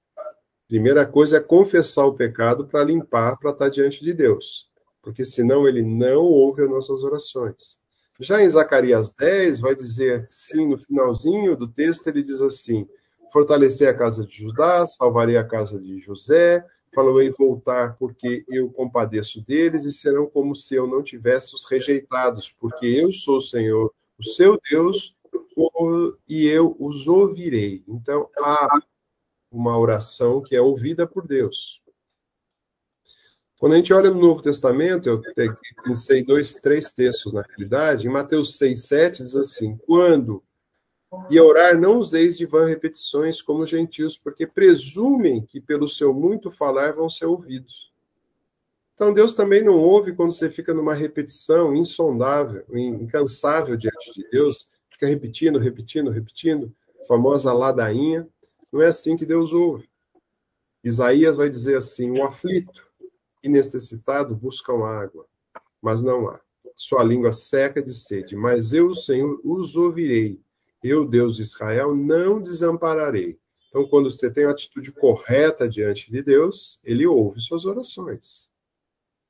[0.67, 4.69] primeira coisa é confessar o pecado para limpar, para estar diante de Deus.
[5.01, 7.79] Porque senão ele não ouve as nossas orações.
[8.19, 12.87] Já em Zacarias 10, vai dizer sim, no finalzinho do texto, ele diz assim:
[13.33, 16.63] Fortalecer a casa de Judá, salvarei a casa de José,
[16.93, 21.63] falou em voltar porque eu compadeço deles e serão como se eu não tivesse os
[21.65, 25.15] rejeitados, porque eu sou o Senhor, o seu Deus,
[26.27, 27.83] e eu os ouvirei.
[27.87, 28.79] Então, há
[29.51, 31.81] uma oração que é ouvida por Deus.
[33.57, 35.21] Quando a gente olha no Novo Testamento, eu
[35.83, 40.43] pensei dois, três textos na realidade, em Mateus 6, 7 diz assim, quando
[41.29, 46.13] e orar não useis de vã repetições como os gentios, porque presumem que pelo seu
[46.13, 47.88] muito falar vão ser ouvidos.
[48.99, 54.67] Então Deus também não ouve quando você fica numa repetição insondável, incansável diante de Deus,
[54.91, 56.75] fica repetindo, repetindo, repetindo,
[57.07, 58.27] famosa ladainha.
[58.69, 59.89] Não é assim que Deus ouve.
[60.83, 62.85] Isaías vai dizer assim: o aflito
[63.41, 65.25] e necessitado buscam água,
[65.81, 66.41] mas não há.
[66.75, 70.41] Sua língua seca de sede, mas eu, Senhor, os ouvirei.
[70.83, 73.39] Eu, Deus de Israel, não desampararei.
[73.69, 78.48] Então, quando você tem a atitude correta diante de Deus, ele ouve suas orações.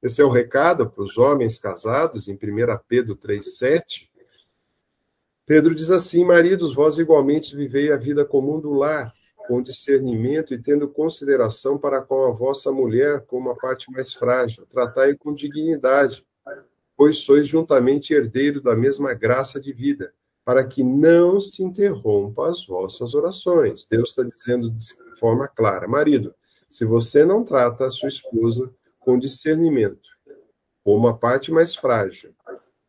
[0.01, 2.38] Esse é o recado para os homens casados, em 1
[2.88, 4.07] Pedro 3,7.
[5.45, 9.13] Pedro diz assim: Maridos, vós igualmente vivei a vida comum do lar,
[9.45, 14.65] com discernimento e tendo consideração para com a vossa mulher como a parte mais frágil.
[14.67, 16.25] Tratai com dignidade,
[16.95, 20.13] pois sois juntamente herdeiro da mesma graça de vida,
[20.45, 23.85] para que não se interrompam as vossas orações.
[23.85, 26.33] Deus está dizendo de forma clara: Marido,
[26.69, 30.07] se você não trata a sua esposa com discernimento,
[30.83, 32.33] como a parte mais frágil,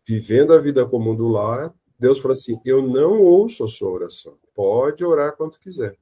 [0.06, 4.38] vivendo a vida comum do lar, Deus fala assim: Eu não ouço a sua oração.
[4.54, 5.98] Pode orar quanto quiser.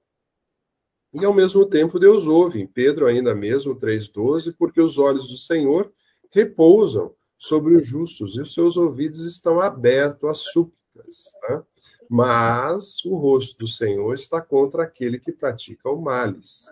[1.12, 5.36] E ao mesmo tempo Deus ouve, em Pedro ainda mesmo 3,12, porque os olhos do
[5.36, 5.92] Senhor
[6.30, 11.32] repousam sobre os justos e os seus ouvidos estão abertos às súplicas.
[11.40, 11.64] Tá?
[12.08, 16.70] Mas o rosto do Senhor está contra aquele que pratica o males.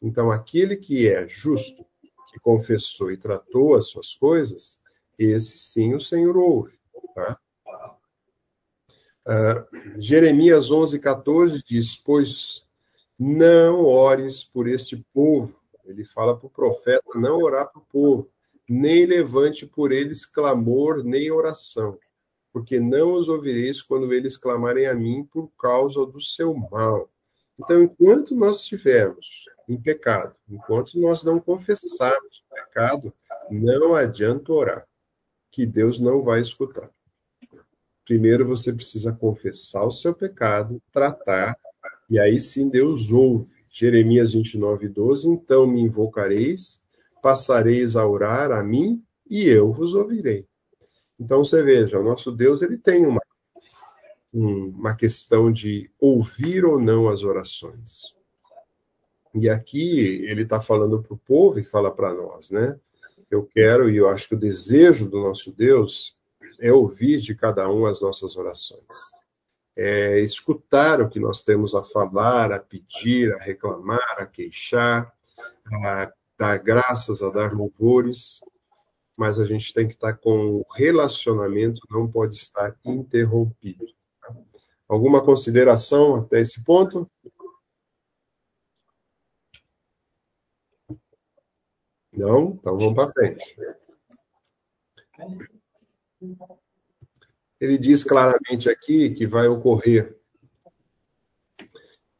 [0.00, 1.84] Então, aquele que é justo
[2.34, 4.80] que confessou e tratou as suas coisas,
[5.16, 6.76] esse sim o Senhor ouve.
[7.14, 7.38] Tá?
[9.24, 12.66] Uh, Jeremias 11, 14 diz: Pois
[13.16, 15.62] não ores por este povo.
[15.84, 18.28] Ele fala para o profeta não orar para o povo,
[18.68, 21.96] nem levante por eles clamor nem oração,
[22.52, 27.08] porque não os ouvireis quando eles clamarem a mim por causa do seu mal.
[27.58, 33.14] Então, enquanto nós estivermos em pecado, enquanto nós não confessarmos o pecado,
[33.50, 34.86] não adianta orar,
[35.50, 36.90] que Deus não vai escutar.
[38.04, 41.56] Primeiro você precisa confessar o seu pecado, tratar,
[42.10, 43.54] e aí sim Deus ouve.
[43.70, 45.28] Jeremias 29, 12.
[45.28, 46.80] Então me invocareis,
[47.22, 50.46] passareis a orar a mim, e eu vos ouvirei.
[51.18, 53.20] Então você veja, o nosso Deus ele tem uma
[54.34, 58.12] uma questão de ouvir ou não as orações.
[59.32, 62.78] E aqui ele está falando para o povo e fala para nós, né?
[63.30, 66.18] Eu quero e eu acho que o desejo do nosso Deus
[66.58, 69.12] é ouvir de cada um as nossas orações.
[69.76, 75.12] É escutar o que nós temos a falar, a pedir, a reclamar, a queixar,
[75.84, 78.40] a dar graças, a dar louvores,
[79.16, 83.86] mas a gente tem que estar com o relacionamento, não pode estar interrompido.
[84.88, 87.10] Alguma consideração até esse ponto?
[92.12, 92.52] Não?
[92.52, 93.56] Então vamos para frente.
[97.60, 100.18] Ele diz claramente aqui que vai ocorrer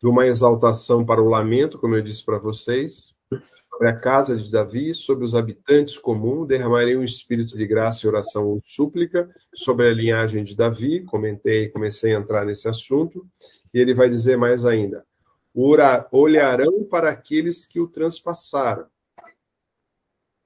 [0.09, 3.14] uma exaltação para o lamento, como eu disse para vocês,
[3.75, 8.09] sobre a casa de Davi, sobre os habitantes comuns, derramarei um espírito de graça e
[8.09, 13.27] oração ou súplica sobre a linhagem de Davi, comentei, comecei a entrar nesse assunto,
[13.73, 15.05] e ele vai dizer mais ainda,
[16.11, 18.87] olharão para aqueles que o transpassaram.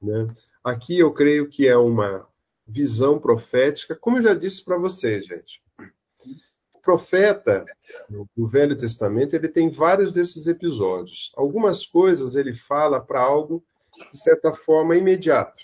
[0.00, 0.26] Né?
[0.64, 2.26] Aqui eu creio que é uma,
[2.68, 5.62] visão profética, como eu já disse para vocês, gente.
[6.88, 7.66] Profeta
[8.34, 11.30] do Velho Testamento, ele tem vários desses episódios.
[11.36, 13.62] Algumas coisas ele fala para algo,
[14.10, 15.62] de certa forma, imediato.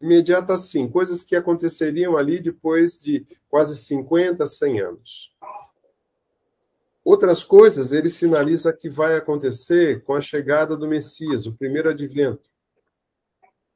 [0.00, 5.36] Imediato assim, coisas que aconteceriam ali depois de quase 50, 100 anos.
[7.04, 12.48] Outras coisas ele sinaliza que vai acontecer com a chegada do Messias, o primeiro advento.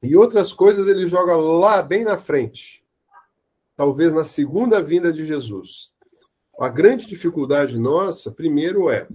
[0.02, 2.82] E outras coisas ele joga lá bem na frente,
[3.76, 5.92] talvez na segunda vinda de Jesus.
[6.58, 9.06] A grande dificuldade nossa, primeiro, é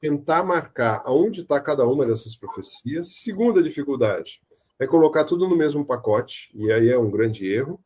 [0.00, 3.08] tentar marcar aonde está cada uma dessas profecias.
[3.22, 4.42] Segunda dificuldade
[4.78, 7.80] é colocar tudo no mesmo pacote, e aí é um grande erro.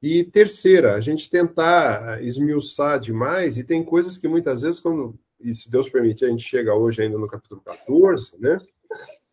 [0.00, 5.52] E terceira, a gente tentar esmiuçar demais, e tem coisas que muitas vezes, quando, e
[5.52, 8.58] se Deus permitir, a gente chega hoje ainda no capítulo 14, né?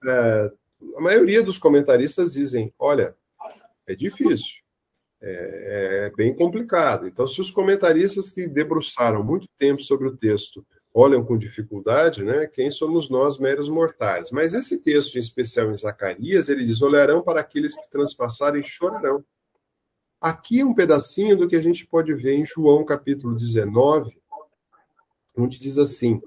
[0.08, 0.52] É,
[0.96, 3.16] a maioria dos comentaristas dizem: olha,
[3.86, 4.64] é difícil,
[5.22, 7.08] é, é, bem complicado.
[7.08, 12.48] Então, se os comentaristas que debruçaram muito tempo sobre o texto olham com dificuldade, né,
[12.48, 14.32] quem somos nós, meros mortais?
[14.32, 18.64] Mas esse texto, em especial em Zacarias, ele diz: olharão para aqueles que transpassarem e
[18.64, 19.24] chorarão.
[20.22, 24.18] Aqui é um pedacinho do que a gente pode ver em João capítulo 19,
[25.38, 26.22] onde diz assim: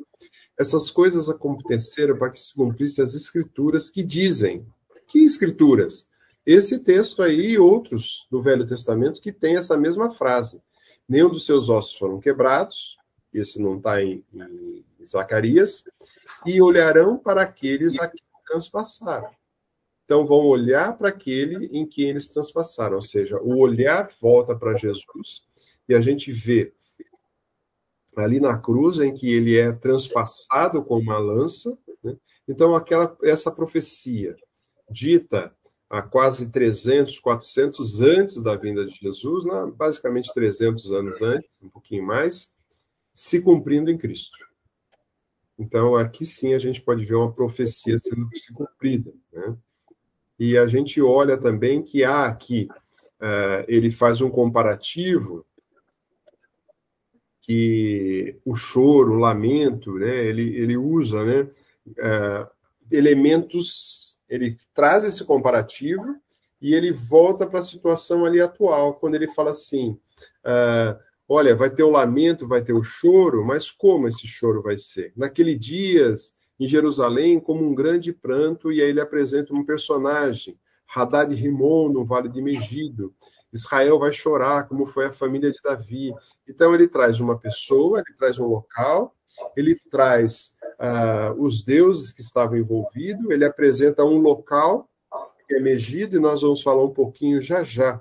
[0.58, 4.66] essas coisas aconteceram para que se cumprissem as escrituras que dizem.
[5.08, 6.06] Que escrituras?
[6.44, 10.62] Esse texto aí e outros do Velho Testamento que tem essa mesma frase.
[11.08, 12.96] Nenhum dos seus ossos foram quebrados,
[13.32, 15.84] isso não está em, em, Zacarias,
[16.44, 19.30] e olharão para aqueles a que transpassaram.
[20.04, 24.76] Então vão olhar para aquele em que eles transpassaram, ou seja, o olhar volta para
[24.76, 25.44] Jesus
[25.88, 26.72] e a gente vê
[28.16, 31.76] ali na cruz em que ele é transpassado com uma lança.
[32.04, 32.16] Né?
[32.46, 34.36] Então, aquela essa profecia
[34.90, 35.54] dita
[35.92, 39.70] há quase 300, 400 antes da vinda de Jesus, né?
[39.76, 42.50] basicamente 300 anos antes, um pouquinho mais,
[43.12, 44.38] se cumprindo em Cristo.
[45.58, 49.12] Então, aqui sim a gente pode ver uma profecia sendo se cumprida.
[49.30, 49.54] Né?
[50.38, 52.68] E a gente olha também que há aqui,
[53.20, 55.44] uh, ele faz um comparativo
[57.42, 61.42] que o choro, o lamento, né, ele, ele usa né,
[61.86, 62.50] uh,
[62.90, 66.16] elementos, ele traz esse comparativo
[66.60, 69.90] e ele volta para a situação ali atual, quando ele fala assim:
[70.42, 74.78] uh, olha, vai ter o lamento, vai ter o choro, mas como esse choro vai
[74.78, 75.12] ser?
[75.14, 80.58] Naquele dias, em Jerusalém, como um grande pranto, e aí ele apresenta um personagem,
[80.96, 83.14] Haddad Rimon, no Vale de Megido,
[83.52, 86.14] Israel vai chorar, como foi a família de Davi.
[86.48, 89.14] Então, ele traz uma pessoa, ele traz um local,
[89.56, 94.88] ele traz uh, os deuses que estavam envolvidos, ele apresenta um local
[95.46, 98.00] que é Megido, e nós vamos falar um pouquinho já já.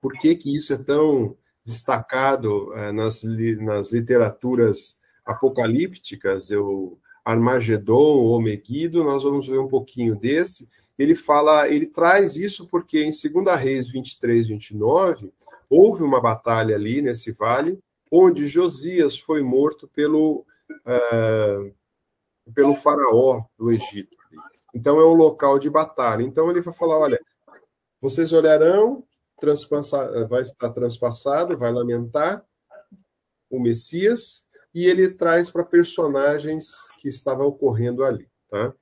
[0.00, 6.50] Por que, que isso é tão destacado uh, nas, nas literaturas apocalípticas?
[6.50, 10.68] Eu, Armagedon ou Megido, nós vamos ver um pouquinho desse
[11.02, 15.32] ele fala, ele traz isso porque em 2 Reis 23, 29,
[15.68, 17.78] houve uma batalha ali nesse vale,
[18.10, 21.74] onde Josias foi morto pelo, uh,
[22.54, 24.16] pelo faraó do Egito.
[24.74, 26.22] Então é um local de batalha.
[26.22, 27.20] Então ele vai falar, olha,
[28.00, 29.04] vocês olharão,
[30.28, 32.44] vai estar transpassado, vai lamentar
[33.50, 38.72] o Messias, e ele traz para personagens que estavam ocorrendo ali, tá?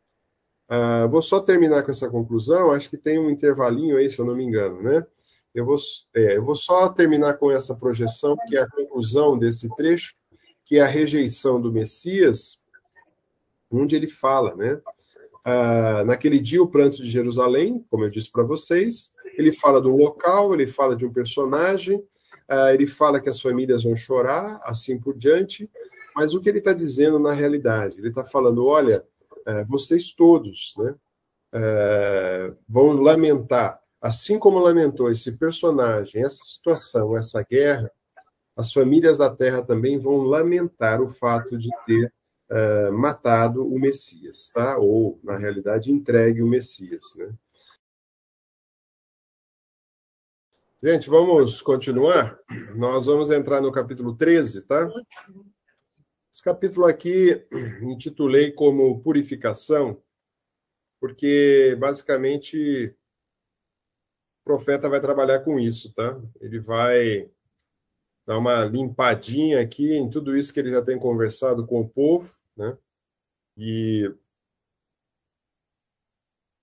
[0.71, 4.27] Uh, vou só terminar com essa conclusão, acho que tem um intervalinho aí, se eu
[4.27, 5.07] não me engano, né?
[5.55, 5.77] Eu vou,
[6.15, 10.15] é, eu vou só terminar com essa projeção, que é a conclusão desse trecho,
[10.65, 12.63] que é a rejeição do Messias,
[13.71, 14.81] onde ele fala, né?
[15.47, 19.97] Uh, naquele dia, o pranto de Jerusalém, como eu disse para vocês, ele fala do
[19.97, 25.01] local, ele fala de um personagem, uh, ele fala que as famílias vão chorar, assim
[25.01, 25.71] por diante,
[26.15, 27.97] mas o que ele está dizendo na realidade?
[27.97, 29.05] Ele está falando, olha,
[29.47, 30.95] é, vocês todos né,
[31.55, 37.91] é, vão lamentar, assim como lamentou esse personagem, essa situação, essa guerra,
[38.57, 42.13] as famílias da terra também vão lamentar o fato de ter
[42.51, 44.79] é, matado o Messias, tá?
[44.79, 47.33] Ou, na realidade, entregue o Messias, né?
[50.83, 52.39] Gente, vamos continuar?
[52.77, 54.89] Nós vamos entrar no capítulo 13, tá?
[56.33, 57.45] Esse capítulo aqui
[57.83, 60.01] intitulei como Purificação,
[61.01, 62.97] porque basicamente
[64.49, 66.19] profeta vai trabalhar com isso, tá?
[66.41, 67.31] Ele vai
[68.27, 72.35] dar uma limpadinha aqui em tudo isso que ele já tem conversado com o povo,
[72.57, 72.77] né?
[73.59, 74.11] E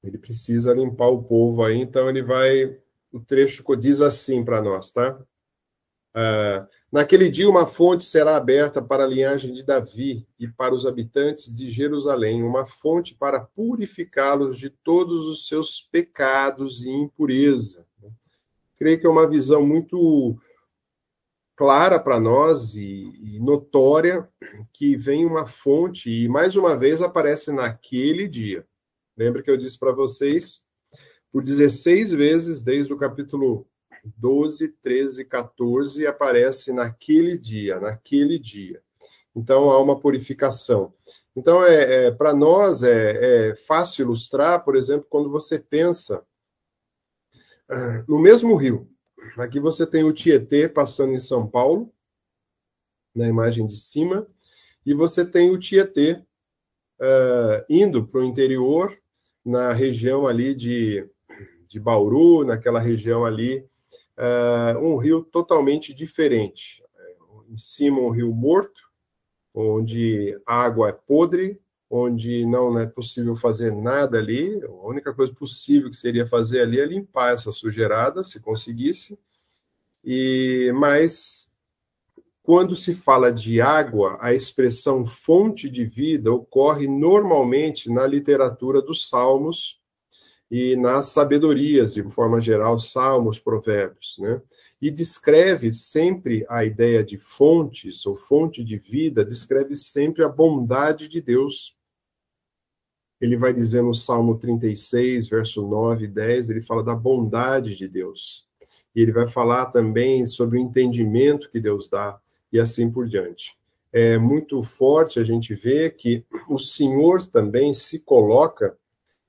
[0.06, 2.80] Ele precisa limpar o povo aí, então ele vai.
[3.12, 5.20] O trecho diz assim para nós, tá?
[6.16, 10.86] Uh, naquele dia, uma fonte será aberta para a linhagem de Davi e para os
[10.86, 17.86] habitantes de Jerusalém, uma fonte para purificá-los de todos os seus pecados e impureza.
[18.78, 20.40] Creio que é uma visão muito
[21.54, 24.30] clara para nós e, e, notória
[24.72, 28.66] que vem uma fonte e mais uma vez aparece naquele dia.
[29.18, 30.64] Lembra que eu disse para vocês
[31.30, 33.68] por 16 vezes desde o capítulo
[34.18, 38.82] 12, 13, 14 aparece naquele dia, naquele dia.
[39.36, 40.94] Então há uma purificação.
[41.36, 46.26] Então é, é para nós é, é fácil ilustrar, por exemplo, quando você pensa
[47.70, 48.90] ah, no mesmo rio.
[49.38, 51.92] Aqui você tem o Tietê passando em São Paulo,
[53.14, 54.28] na imagem de cima,
[54.86, 56.22] e você tem o Tietê
[57.00, 58.96] uh, indo para o interior,
[59.44, 61.10] na região ali de,
[61.68, 63.68] de Bauru, naquela região ali,
[64.18, 66.84] uh, um rio totalmente diferente.
[67.50, 68.82] Em cima, um rio morto,
[69.54, 71.60] onde a água é podre,
[71.90, 74.62] onde não é possível fazer nada ali.
[74.64, 79.20] A única coisa possível que seria fazer ali é limpar essa sujeirada, se conseguisse.
[80.04, 81.54] E mas
[82.44, 89.10] quando se fala de água, a expressão fonte de vida ocorre normalmente na literatura dos
[89.10, 89.80] Salmos
[90.58, 94.42] e nas sabedorias, de forma geral, Salmos, Provérbios, né?
[94.82, 101.08] E descreve sempre a ideia de fontes ou fonte de vida, descreve sempre a bondade
[101.08, 101.76] de Deus
[103.20, 107.88] ele vai dizer no Salmo 36, verso 9 e 10, ele fala da bondade de
[107.88, 108.46] Deus.
[108.96, 112.20] E ele vai falar também sobre o entendimento que Deus dá
[112.52, 113.58] e assim por diante.
[113.92, 118.78] É muito forte a gente ver que o Senhor também se coloca,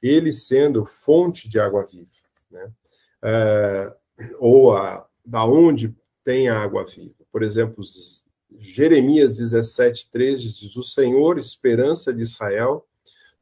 [0.02, 2.08] ele sendo fonte de água viva,
[2.50, 2.70] né?
[3.22, 3.96] É,
[4.38, 7.14] ou a, da onde tem a água viva.
[7.32, 7.82] Por exemplo,
[8.58, 12.86] Jeremias 17, 13 diz: O Senhor, esperança de Israel,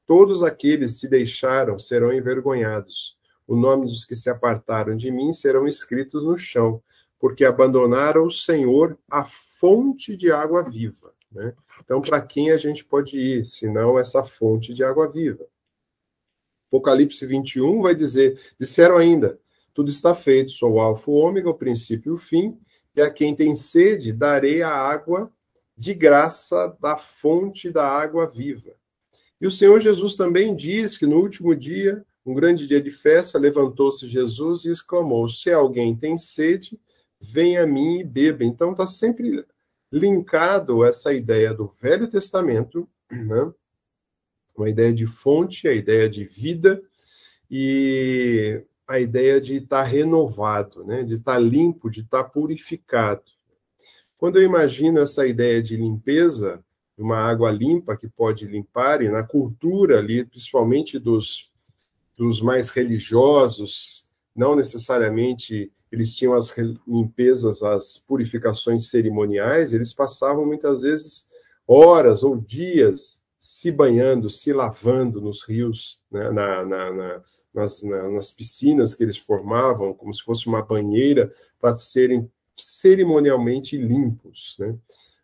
[0.06, 3.16] Todos aqueles que se deixaram serão envergonhados.
[3.46, 6.82] O nome dos que se apartaram de mim serão escritos no chão,
[7.18, 11.12] porque abandonaram o Senhor, a fonte de água viva.
[11.32, 11.54] Né?
[11.82, 15.46] Então, para quem a gente pode ir, senão essa fonte de água viva?
[16.74, 19.38] Apocalipse 21 vai dizer: disseram ainda,
[19.72, 22.58] tudo está feito, sou o Alfa, o Ômega, o princípio e o fim,
[22.96, 25.30] e a quem tem sede darei a água
[25.76, 28.72] de graça da fonte da água viva.
[29.40, 33.38] E o Senhor Jesus também diz que no último dia, um grande dia de festa,
[33.38, 36.78] levantou-se Jesus e exclamou: Se alguém tem sede,
[37.20, 38.44] venha a mim e beba.
[38.44, 39.44] Então está sempre
[39.92, 43.52] linkado essa ideia do Velho Testamento, né?
[44.56, 46.82] Uma ideia de fonte, a ideia de vida
[47.50, 51.02] e a ideia de estar tá renovado, né?
[51.02, 53.22] de estar tá limpo, de estar tá purificado.
[54.16, 56.64] Quando eu imagino essa ideia de limpeza,
[56.96, 61.50] uma água limpa que pode limpar, e na cultura ali, principalmente dos,
[62.16, 66.54] dos mais religiosos, não necessariamente eles tinham as
[66.86, 71.28] limpezas, as purificações cerimoniais, eles passavam muitas vezes
[71.66, 77.22] horas ou dias se banhando, se lavando nos rios, né, na, na, na,
[77.52, 81.30] nas, nas piscinas que eles formavam, como se fosse uma banheira,
[81.60, 84.56] para serem cerimonialmente limpos.
[84.58, 84.74] Né?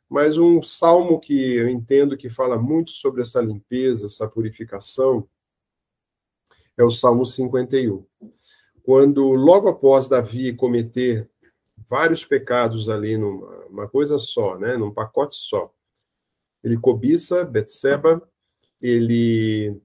[0.06, 5.26] Mas um salmo que eu entendo que fala muito sobre essa limpeza, essa purificação,
[6.76, 8.04] é o Salmo 51.
[8.82, 11.26] Quando, logo após Davi cometer
[11.88, 15.72] vários pecados ali numa coisa só, né, num pacote só,
[16.62, 18.22] ele cobiça Betseba,
[18.80, 19.80] ele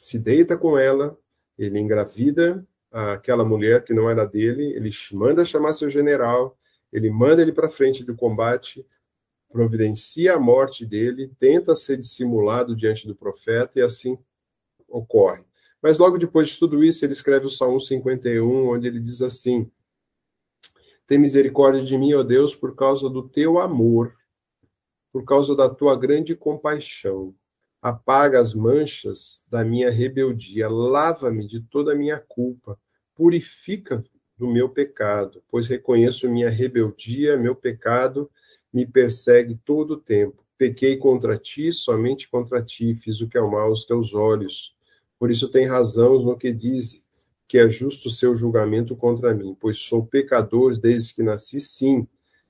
[0.00, 1.18] se deita com ela,
[1.58, 6.56] ele engravida aquela mulher que não era dele, ele manda chamar seu general,
[6.92, 8.86] ele manda ele para frente do combate,
[9.50, 14.18] providencia a morte dele, tenta ser dissimulado diante do profeta e assim
[14.88, 15.44] ocorre.
[15.82, 19.70] Mas logo depois de tudo isso, ele escreve o Salmo 51, onde ele diz assim:
[21.06, 24.14] Tem misericórdia de mim, ó Deus, por causa do teu amor,
[25.12, 27.34] por causa da tua grande compaixão.
[27.80, 32.78] Apaga as manchas da minha rebeldia, lava-me de toda a minha culpa,
[33.14, 34.04] purifica
[34.36, 38.30] do meu pecado, pois reconheço minha rebeldia, meu pecado
[38.72, 40.44] me persegue todo o tempo.
[40.56, 44.76] Pequei contra ti, somente contra ti, fiz o que é mal aos teus olhos.
[45.18, 47.02] Por isso tem razão no que diz
[47.48, 52.06] que é justo o seu julgamento contra mim, pois sou pecador desde que nasci, sim,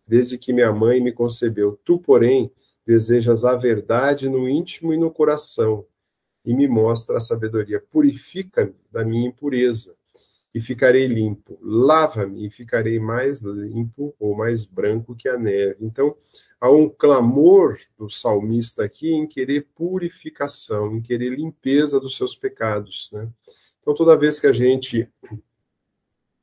[0.09, 1.79] desde que minha mãe me concebeu.
[1.85, 2.51] Tu, porém,
[2.87, 5.85] desejas a verdade no íntimo e no coração,
[6.43, 7.79] e me mostra a sabedoria.
[7.79, 9.95] Purifica-me da minha impureza
[10.55, 11.59] e ficarei limpo.
[11.61, 15.77] Lava-me e ficarei mais limpo ou mais branco que a neve.
[15.83, 16.17] Então,
[16.59, 23.11] há um clamor do salmista aqui em querer purificação, em querer limpeza dos seus pecados.
[23.13, 23.29] Né?
[23.83, 25.07] Então, toda vez que a gente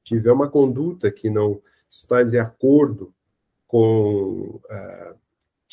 [0.04, 1.60] tiver uma conduta que não
[1.90, 3.15] está de acordo
[3.68, 5.16] com uh,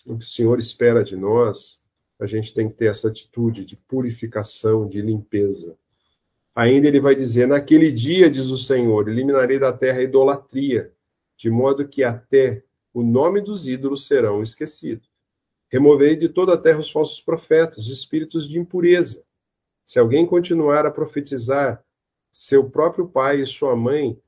[0.07, 1.80] o que o Senhor espera de nós,
[2.18, 5.76] a gente tem que ter essa atitude de purificação, de limpeza.
[6.55, 10.93] Ainda ele vai dizer: Naquele dia, diz o Senhor, eliminarei da terra a idolatria,
[11.36, 12.62] de modo que até
[12.93, 15.11] o nome dos ídolos serão esquecidos.
[15.68, 19.24] Removerei de toda a terra os falsos profetas, os espíritos de impureza.
[19.84, 21.82] Se alguém continuar a profetizar,
[22.30, 24.20] seu próprio pai e sua mãe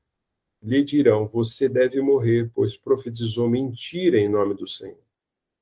[0.65, 4.97] lhe dirão: Você deve morrer, pois profetizou mentira em nome do Senhor.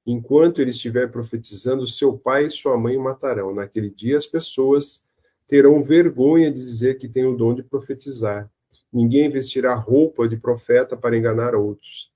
[0.06, 3.54] Enquanto ele estiver profetizando, seu pai e sua mãe o matarão.
[3.54, 5.08] Naquele dia, as pessoas
[5.48, 8.50] terão vergonha de dizer que têm o dom de profetizar.
[8.92, 12.12] Ninguém vestirá roupa de profeta para enganar outros.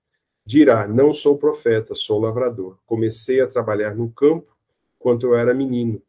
[0.46, 2.78] Dirá: Não sou profeta, sou lavrador.
[2.86, 4.56] Comecei a trabalhar no campo
[4.98, 6.02] quando eu era menino.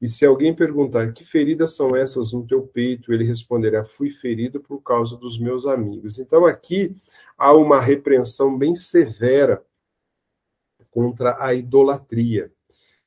[0.00, 4.60] E se alguém perguntar que feridas são essas no teu peito, ele responderá: Fui ferido
[4.60, 6.18] por causa dos meus amigos.
[6.18, 6.94] Então aqui
[7.38, 9.64] há uma repreensão bem severa
[10.90, 12.52] contra a idolatria.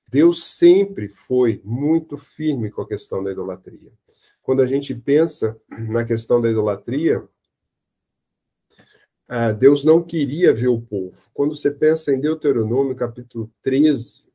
[0.09, 3.91] Deus sempre foi muito firme com a questão da idolatria.
[4.41, 5.59] Quando a gente pensa
[5.89, 7.27] na questão da idolatria,
[9.27, 11.29] ah, Deus não queria ver o povo.
[11.33, 14.26] Quando você pensa em Deuteronômio, capítulo 13,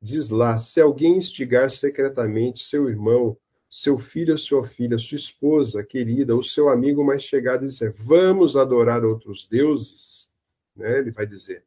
[0.00, 3.36] diz lá: se alguém instigar secretamente seu irmão,
[3.70, 8.56] seu filho, sua filha, sua esposa querida, o seu amigo mais chegado, e disser: vamos
[8.56, 10.30] adorar outros deuses,
[10.74, 10.98] né?
[10.98, 11.64] ele vai dizer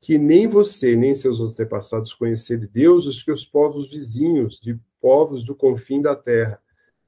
[0.00, 5.54] que nem você, nem seus antepassados conheceram deuses que os povos vizinhos, de povos do
[5.54, 6.60] confim da terra.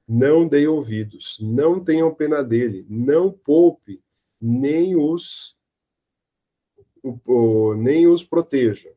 [0.07, 4.03] Não dê ouvidos, não tenham pena dele, não poupe,
[4.39, 5.57] nem os,
[7.01, 8.93] o, nem os proteja.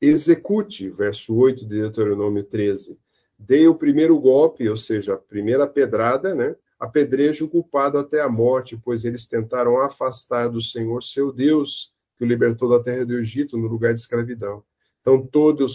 [0.00, 2.98] Execute, verso 8 de Deuteronômio 13.
[3.38, 6.56] Dê o primeiro golpe, ou seja, a primeira pedrada, né?
[6.78, 12.24] Apedreje o culpado até a morte, pois eles tentaram afastar do Senhor seu Deus que
[12.24, 14.62] o libertou da terra do Egito, no lugar de escravidão.
[15.00, 15.66] Então todo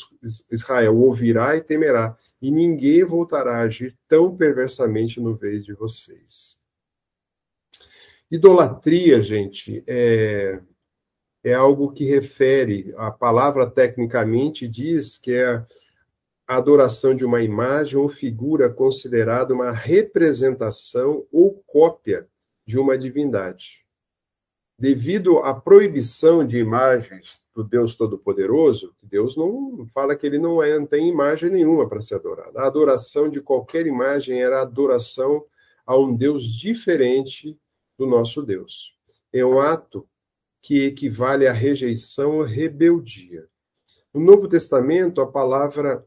[0.51, 6.57] Israel ouvirá e temerá, e ninguém voltará a agir tão perversamente no meio de vocês.
[8.29, 10.61] Idolatria, gente, é,
[11.45, 15.65] é algo que refere, a palavra tecnicamente diz que é
[16.47, 22.27] a adoração de uma imagem ou figura considerada uma representação ou cópia
[22.65, 23.85] de uma divindade
[24.77, 30.77] devido à proibição de imagens do Deus Todo-Poderoso, Deus não fala que ele não, é,
[30.77, 32.57] não tem imagem nenhuma para ser adorado.
[32.57, 35.45] A adoração de qualquer imagem era adoração
[35.85, 37.57] a um Deus diferente
[37.97, 38.93] do nosso Deus.
[39.31, 40.07] É um ato
[40.65, 43.47] que equivale à rejeição ou rebeldia.
[44.11, 46.03] No Novo Testamento, a palavra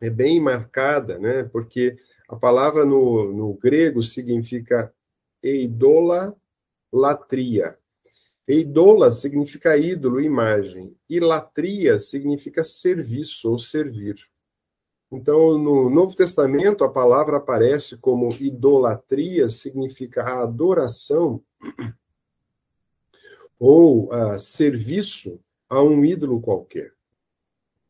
[0.00, 1.42] é bem marcada, né?
[1.42, 1.96] porque
[2.28, 4.94] a palavra no, no grego significa
[5.42, 6.32] eidola
[6.92, 7.76] latria.
[8.46, 10.96] Eidola significa ídolo, imagem.
[11.10, 14.14] E latria significa serviço ou servir.
[15.10, 21.42] Então, no Novo Testamento, a palavra aparece como idolatria, significa a adoração
[23.58, 26.92] ou a serviço a um ídolo qualquer.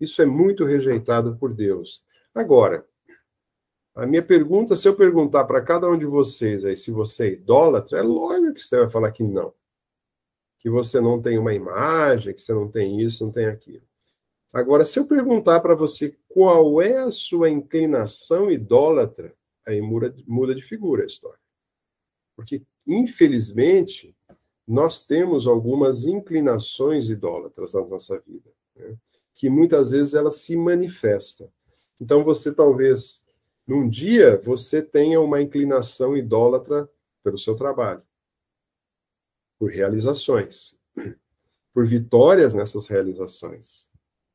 [0.01, 2.03] Isso é muito rejeitado por Deus.
[2.35, 2.87] Agora,
[3.95, 7.33] a minha pergunta, se eu perguntar para cada um de vocês aí se você é
[7.33, 9.53] idólatra, é lógico que você vai falar que não.
[10.61, 13.83] Que você não tem uma imagem, que você não tem isso, não tem aquilo.
[14.53, 19.35] Agora, se eu perguntar para você qual é a sua inclinação idólatra,
[19.66, 21.41] aí muda, muda de figura a história.
[22.35, 24.16] Porque, infelizmente,
[24.69, 28.99] nós temos algumas inclinações idólatras na nossa vida, né?
[29.35, 31.51] que muitas vezes elas se manifestam.
[31.99, 33.25] Então, você talvez
[33.66, 36.87] num dia você tenha uma inclinação idólatra
[37.23, 38.03] pelo seu trabalho,
[39.59, 40.79] por realizações,
[41.73, 43.89] por vitórias nessas realizações,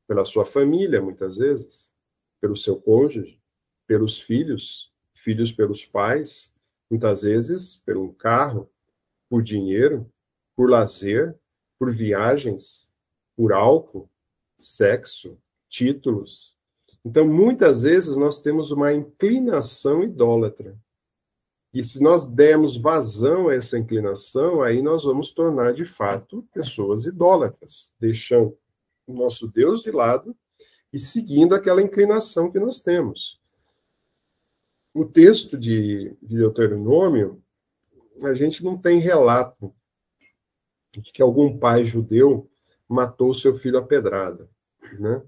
[0.06, 1.94] pela sua família, muitas vezes,
[2.40, 3.40] pelo seu cônjuge,
[3.86, 6.52] pelos filhos, filhos pelos pais,
[6.90, 8.68] muitas vezes um carro,
[9.28, 10.10] por dinheiro,
[10.56, 11.38] por lazer,
[11.78, 12.90] por viagens,
[13.36, 14.08] por álcool,
[14.58, 15.38] sexo,
[15.68, 16.54] títulos,
[17.04, 20.76] então, muitas vezes nós temos uma inclinação idólatra.
[21.72, 27.04] E se nós dermos vazão a essa inclinação, aí nós vamos tornar de fato pessoas
[27.04, 28.56] idólatras, deixando
[29.06, 30.34] o nosso Deus de lado
[30.92, 33.38] e seguindo aquela inclinação que nós temos.
[34.94, 37.42] O texto de, de Deuteronômio,
[38.22, 39.74] a gente não tem relato
[41.00, 42.48] de que algum pai judeu
[42.88, 44.48] matou seu filho a pedrada,
[44.98, 45.22] né?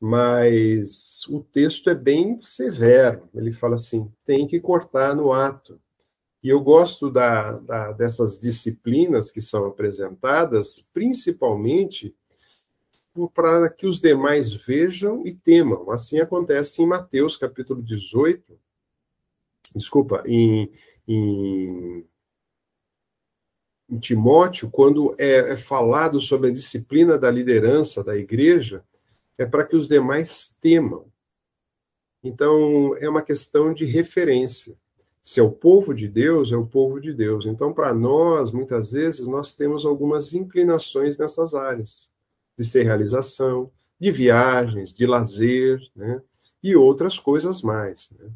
[0.00, 3.28] Mas o texto é bem severo.
[3.34, 5.80] Ele fala assim: tem que cortar no ato.
[6.42, 12.14] E eu gosto da, da, dessas disciplinas que são apresentadas, principalmente
[13.34, 15.90] para que os demais vejam e temam.
[15.90, 18.56] Assim acontece em Mateus capítulo 18,
[19.74, 20.70] desculpa, em,
[21.08, 22.06] em,
[23.88, 28.84] em Timóteo, quando é, é falado sobre a disciplina da liderança da igreja,
[29.36, 31.06] é para que os demais temam.
[32.22, 34.76] Então, é uma questão de referência.
[35.22, 37.46] Se é o povo de Deus, é o povo de Deus.
[37.46, 42.10] Então, para nós, muitas vezes, nós temos algumas inclinações nessas áreas
[42.58, 43.70] de ser realização,
[44.00, 46.20] de viagens, de lazer, né?
[46.62, 48.10] e outras coisas mais.
[48.18, 48.28] Né?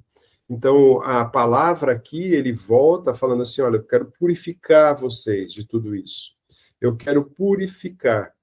[0.52, 5.96] Então, a palavra aqui, ele volta falando assim: olha, eu quero purificar vocês de tudo
[5.96, 6.32] isso.
[6.78, 8.34] Eu quero purificar.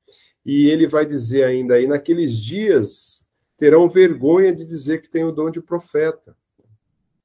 [0.44, 3.28] E ele vai dizer ainda aí: naqueles dias
[3.60, 6.36] terão vergonha de dizer que tem o dom de profeta.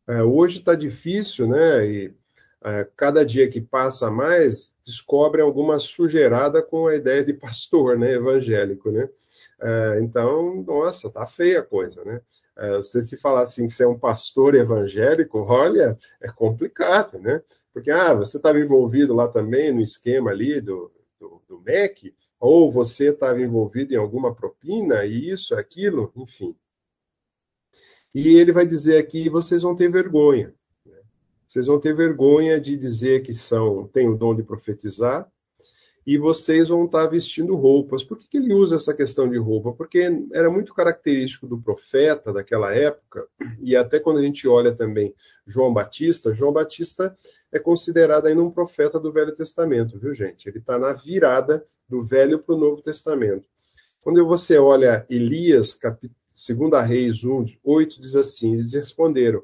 [0.06, 1.86] É, hoje está difícil, né?
[1.88, 2.14] E
[2.62, 8.12] é, cada dia que passa mais, descobrem alguma sujeirada com a ideia de pastor, né,
[8.12, 9.08] evangélico, né?
[9.64, 12.20] É, então, nossa, tá feia a coisa, né?
[12.54, 17.42] É, você se falar assim que você é um pastor evangélico, olha, é complicado, né?
[17.72, 22.70] Porque, ah, você estava envolvido lá também no esquema ali do, do, do MEC, ou
[22.70, 26.54] você estava envolvido em alguma propina, e isso, aquilo, enfim.
[28.14, 30.54] E ele vai dizer aqui, vocês vão ter vergonha.
[31.46, 35.26] Vocês vão ter vergonha de dizer que são, têm o dom de profetizar,
[36.06, 38.04] e vocês vão estar vestindo roupas.
[38.04, 39.72] Por que, que ele usa essa questão de roupa?
[39.72, 43.26] Porque era muito característico do profeta daquela época,
[43.62, 45.14] e até quando a gente olha também
[45.46, 47.16] João Batista, João Batista
[47.52, 50.48] é considerado ainda um profeta do Velho Testamento, viu, gente?
[50.48, 53.48] Ele está na virada do Velho para o Novo Testamento.
[54.02, 56.10] Quando você olha Elias, cap...
[56.34, 59.42] 2 Reis 1, 8, diz assim: eles responderam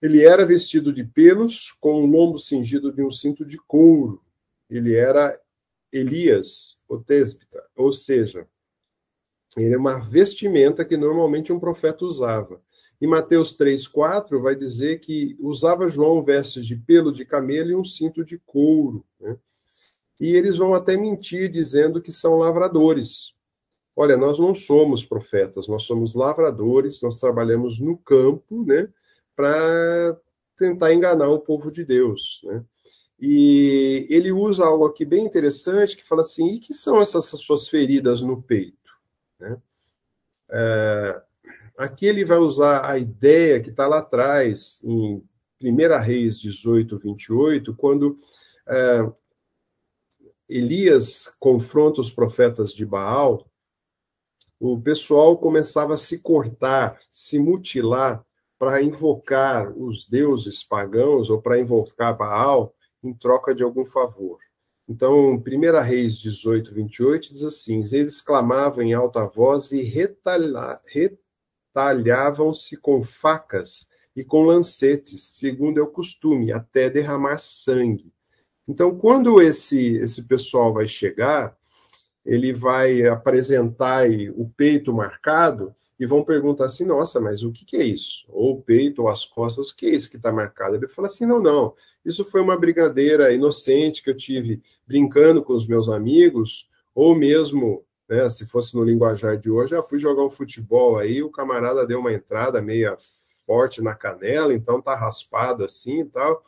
[0.00, 4.22] ele era vestido de pelos, com o lombo cingido de um cinto de couro.
[4.70, 5.38] Ele era
[5.92, 8.46] Elias, o tésbita, ou seja,
[9.56, 12.60] ele é uma vestimenta que normalmente um profeta usava.
[13.00, 17.84] Em Mateus 3,4 vai dizer que usava João vestes de pelo de camelo e um
[17.84, 19.04] cinto de couro.
[19.20, 19.36] Né?
[20.20, 23.34] E eles vão até mentir dizendo que são lavradores.
[23.94, 28.88] Olha, nós não somos profetas, nós somos lavradores, nós trabalhamos no campo, né?
[29.34, 30.18] para
[30.58, 32.40] tentar enganar o povo de Deus.
[32.44, 32.64] Né?
[33.20, 37.68] E ele usa algo aqui bem interessante que fala assim: e que são essas suas
[37.68, 38.96] feridas no peito?
[39.40, 39.60] Né?
[40.50, 41.22] É,
[41.76, 45.22] aqui ele vai usar a ideia que está lá atrás, em
[45.60, 48.16] 1 Reis 18, 28, quando
[48.68, 49.12] é,
[50.48, 53.50] Elias confronta os profetas de Baal,
[54.60, 58.24] o pessoal começava a se cortar, se mutilar
[58.58, 64.38] para invocar os deuses pagãos ou para invocar Baal em troca de algum favor.
[64.88, 73.02] Então, 1 Reis 18, 28 diz assim: Eles clamavam em alta voz e retalhavam-se com
[73.02, 78.12] facas e com lancetes, segundo é o costume, até derramar sangue.
[78.66, 81.56] Então, quando esse, esse pessoal vai chegar,
[82.24, 87.76] ele vai apresentar o peito marcado, e vão perguntar assim: nossa, mas o que, que
[87.76, 88.24] é isso?
[88.28, 90.76] Ou o peito, ou as costas, o que é isso que está marcado?
[90.76, 91.74] Ele fala assim: não, não,
[92.04, 97.84] isso foi uma brigadeira inocente que eu tive brincando com os meus amigos, ou mesmo,
[98.08, 101.86] né, se fosse no linguajar de hoje, já fui jogar um futebol aí, o camarada
[101.86, 102.96] deu uma entrada meia
[103.46, 106.44] forte na canela, então tá raspado assim e tal.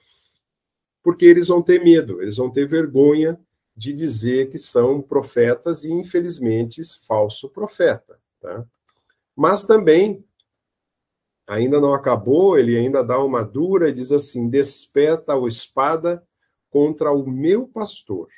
[1.02, 3.40] Porque eles vão ter medo, eles vão ter vergonha
[3.74, 8.20] de dizer que são profetas e, infelizmente, falso profeta.
[8.38, 8.66] Tá?
[9.36, 10.24] Mas também,
[11.48, 16.22] ainda não acabou, ele ainda dá uma dura e diz assim: despeta a espada
[16.70, 18.28] contra o meu pastor.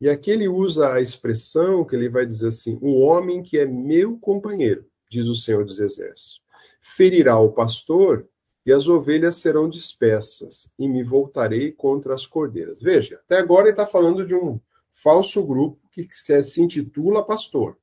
[0.00, 3.66] E aqui ele usa a expressão que ele vai dizer assim: o homem que é
[3.66, 6.40] meu companheiro, diz o Senhor dos Exércitos,
[6.80, 8.28] ferirá o pastor
[8.64, 12.82] e as ovelhas serão dispersas, e me voltarei contra as cordeiras.
[12.82, 14.60] Veja, até agora ele está falando de um
[14.92, 17.78] falso grupo que se intitula pastor.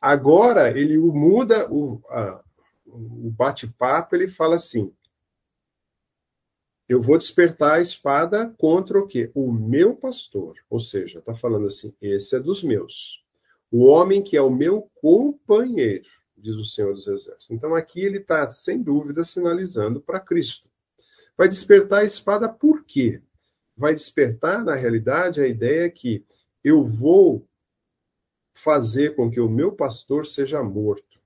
[0.00, 2.00] Agora ele muda o,
[2.86, 4.92] o bate-papo, ele fala assim:
[6.88, 9.30] eu vou despertar a espada contra o quê?
[9.34, 10.56] O meu pastor.
[10.70, 13.24] Ou seja, está falando assim: esse é dos meus.
[13.70, 17.50] o homem que é o meu companheiro, diz o Senhor dos Exércitos.
[17.50, 20.68] Então aqui ele está, sem dúvida, sinalizando para Cristo.
[21.36, 23.20] Vai despertar a espada por quê?
[23.76, 26.24] Vai despertar, na realidade, a ideia que
[26.62, 27.46] eu vou
[28.56, 31.20] fazer com que o meu pastor seja morto.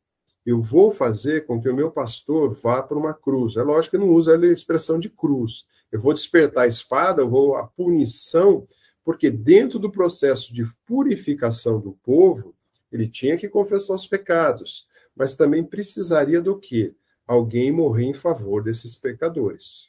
[0.45, 3.57] Eu vou fazer com que o meu pastor vá para uma cruz.
[3.57, 5.65] É lógico que não usa a expressão de cruz.
[5.93, 8.67] Eu vou despertar a espada, eu vou a punição,
[9.05, 12.53] porque dentro do processo de purificação do povo,
[12.91, 16.95] ele tinha que confessar os pecados, mas também precisaria do quê?
[17.29, 19.89] Alguém morrer em favor desses pecadores.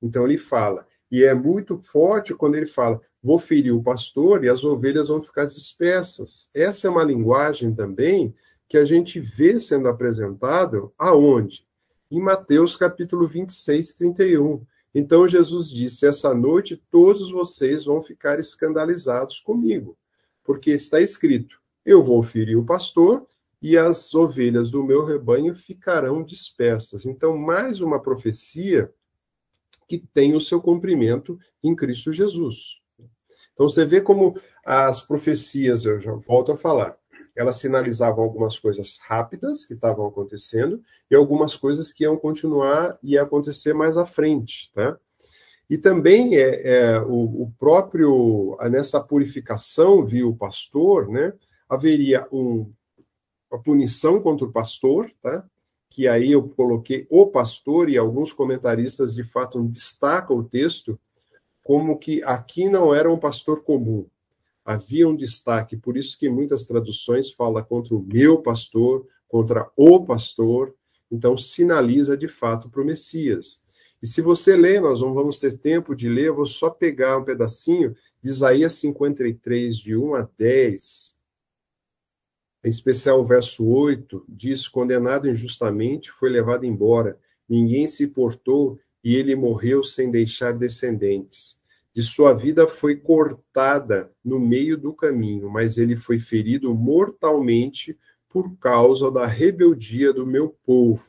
[0.00, 4.48] Então ele fala, e é muito forte quando ele fala: vou ferir o pastor e
[4.48, 6.48] as ovelhas vão ficar dispersas.
[6.54, 8.34] Essa é uma linguagem também
[8.66, 11.66] que a gente vê sendo apresentado aonde?
[12.10, 14.64] Em Mateus capítulo 26, 31.
[14.94, 19.94] Então Jesus disse: Essa noite todos vocês vão ficar escandalizados comigo,
[20.42, 23.26] porque está escrito: Eu vou ferir o pastor
[23.60, 27.04] e as ovelhas do meu rebanho ficarão dispersas.
[27.04, 28.90] Então, mais uma profecia
[29.86, 32.80] que tem o seu cumprimento em Cristo Jesus.
[33.58, 36.96] Então você vê como as profecias, eu já volto a falar,
[37.36, 40.80] elas sinalizavam algumas coisas rápidas que estavam acontecendo
[41.10, 44.96] e algumas coisas que iam continuar e acontecer mais à frente, tá?
[45.68, 51.32] E também é, é o, o, próprio nessa purificação viu o pastor, né?
[51.68, 52.72] Haveria um,
[53.50, 55.44] uma punição contra o pastor, tá?
[55.90, 60.96] que aí eu coloquei o pastor, e alguns comentaristas de fato destacam o texto
[61.68, 64.06] como que aqui não era um pastor comum.
[64.64, 70.02] Havia um destaque, por isso que muitas traduções falam contra o meu pastor, contra o
[70.02, 70.74] pastor,
[71.10, 73.62] então sinaliza de fato para o Messias.
[74.02, 77.18] E se você ler, nós não vamos ter tempo de ler, eu vou só pegar
[77.18, 81.18] um pedacinho de Isaías 53, de 1 a 10,
[82.64, 89.16] em especial o verso 8, diz: Condenado injustamente, foi levado embora, ninguém se portou e
[89.16, 91.58] ele morreu sem deixar descendentes.
[91.94, 98.56] De sua vida foi cortada no meio do caminho, mas ele foi ferido mortalmente por
[98.58, 101.04] causa da rebeldia do meu povo.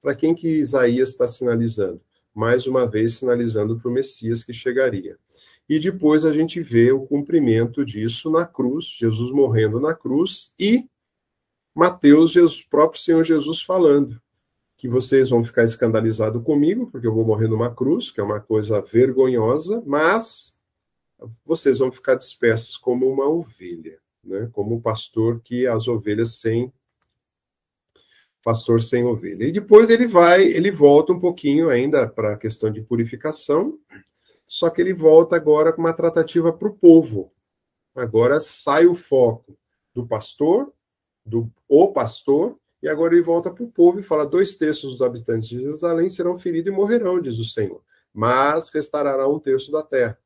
[0.00, 2.00] Para quem que Isaías está sinalizando?
[2.34, 5.16] Mais uma vez sinalizando para o Messias que chegaria.
[5.68, 10.84] E depois a gente vê o cumprimento disso na cruz, Jesus morrendo na cruz e
[11.74, 14.20] Mateus, Jesus, próprio Senhor Jesus falando
[14.84, 18.38] que vocês vão ficar escandalizados comigo, porque eu vou morrer numa cruz, que é uma
[18.38, 20.60] coisa vergonhosa, mas
[21.42, 24.46] vocês vão ficar dispersos como uma ovelha, né?
[24.52, 26.70] como um pastor que as ovelhas sem
[28.44, 29.44] pastor sem ovelha.
[29.44, 33.78] E depois ele vai, ele volta um pouquinho ainda para a questão de purificação,
[34.46, 37.32] só que ele volta agora com uma tratativa para o povo.
[37.94, 39.56] Agora sai o foco
[39.94, 40.70] do pastor,
[41.24, 45.00] do o pastor, e agora ele volta para o povo e fala: dois terços dos
[45.00, 47.82] habitantes de Jerusalém serão feridos e morrerão, diz o Senhor,
[48.12, 50.18] mas restará um terço da terra.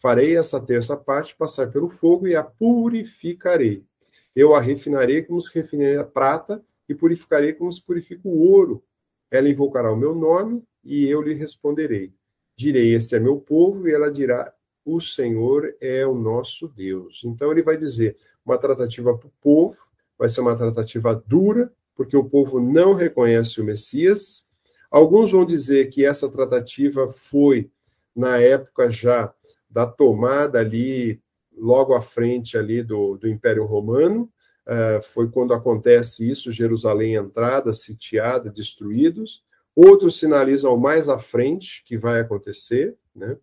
[0.00, 3.86] Farei essa terça parte passar pelo fogo e a purificarei.
[4.34, 8.82] Eu a refinarei como se refinaria a prata e purificarei como se purifica o ouro.
[9.30, 12.12] Ela invocará o meu nome e eu lhe responderei.
[12.56, 14.52] Direi: Este é meu povo, e ela dirá:
[14.84, 17.22] O Senhor é o nosso Deus.
[17.24, 19.78] Então ele vai dizer uma tratativa para o povo,
[20.18, 24.50] vai ser uma tratativa dura, porque o povo não reconhece o Messias.
[24.90, 27.70] Alguns vão dizer que essa tratativa foi
[28.14, 29.32] na época já
[29.68, 31.20] da tomada ali,
[31.56, 34.30] logo à frente ali do, do Império Romano,
[34.66, 39.42] uh, foi quando acontece isso, Jerusalém entrada, sitiada, destruídos.
[39.74, 43.36] Outros sinalizam mais à frente que vai acontecer, né?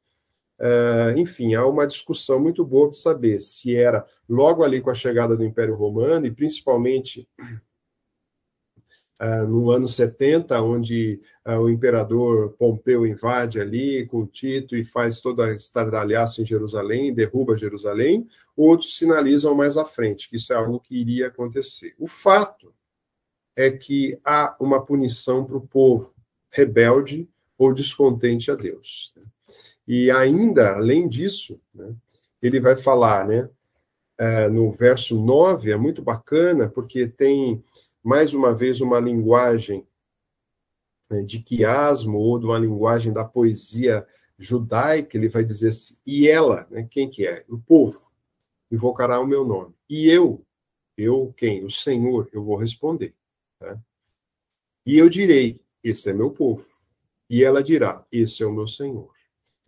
[0.59, 4.93] Uh, enfim, há uma discussão muito boa de saber se era logo ali com a
[4.93, 7.25] chegada do Império Romano e principalmente
[9.21, 15.19] Uh, no ano 70, onde uh, o imperador Pompeu invade ali com Tito e faz
[15.19, 20.55] toda a estardalhaço em Jerusalém, derruba Jerusalém, outros sinalizam mais à frente que isso é
[20.55, 21.93] algo que iria acontecer.
[21.99, 22.73] O fato
[23.57, 26.13] é que há uma punição para o povo
[26.49, 29.13] rebelde ou descontente a Deus.
[29.85, 31.93] E ainda, além disso, né,
[32.41, 33.49] ele vai falar, né,
[34.21, 37.61] uh, no verso 9, é muito bacana, porque tem
[38.03, 39.87] mais uma vez, uma linguagem
[41.09, 44.05] né, de quiasmo ou de uma linguagem da poesia
[44.37, 47.43] judaica, ele vai dizer assim, e ela, né, quem que é?
[47.49, 48.09] O povo,
[48.71, 49.73] invocará o meu nome.
[49.89, 50.45] E eu,
[50.97, 51.65] eu quem?
[51.65, 53.13] O Senhor, eu vou responder.
[53.59, 53.79] Tá?
[54.85, 56.65] E eu direi, esse é meu povo.
[57.29, 59.11] E ela dirá, esse é o meu Senhor.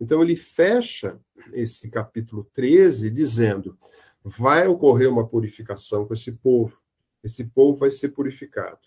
[0.02, 1.20] Então ele fecha
[1.52, 3.78] esse capítulo 13 dizendo:
[4.24, 6.81] vai ocorrer uma purificação com esse povo.
[7.22, 8.80] Esse povo vai ser purificado.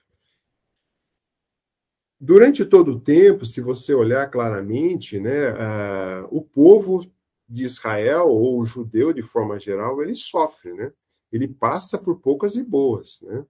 [2.19, 7.05] Durante todo o tempo, se você olhar claramente, né, uh, o povo
[7.47, 10.91] de Israel, ou o judeu de forma geral, ele sofre, né?
[11.31, 13.45] Ele passa por poucas e boas, né?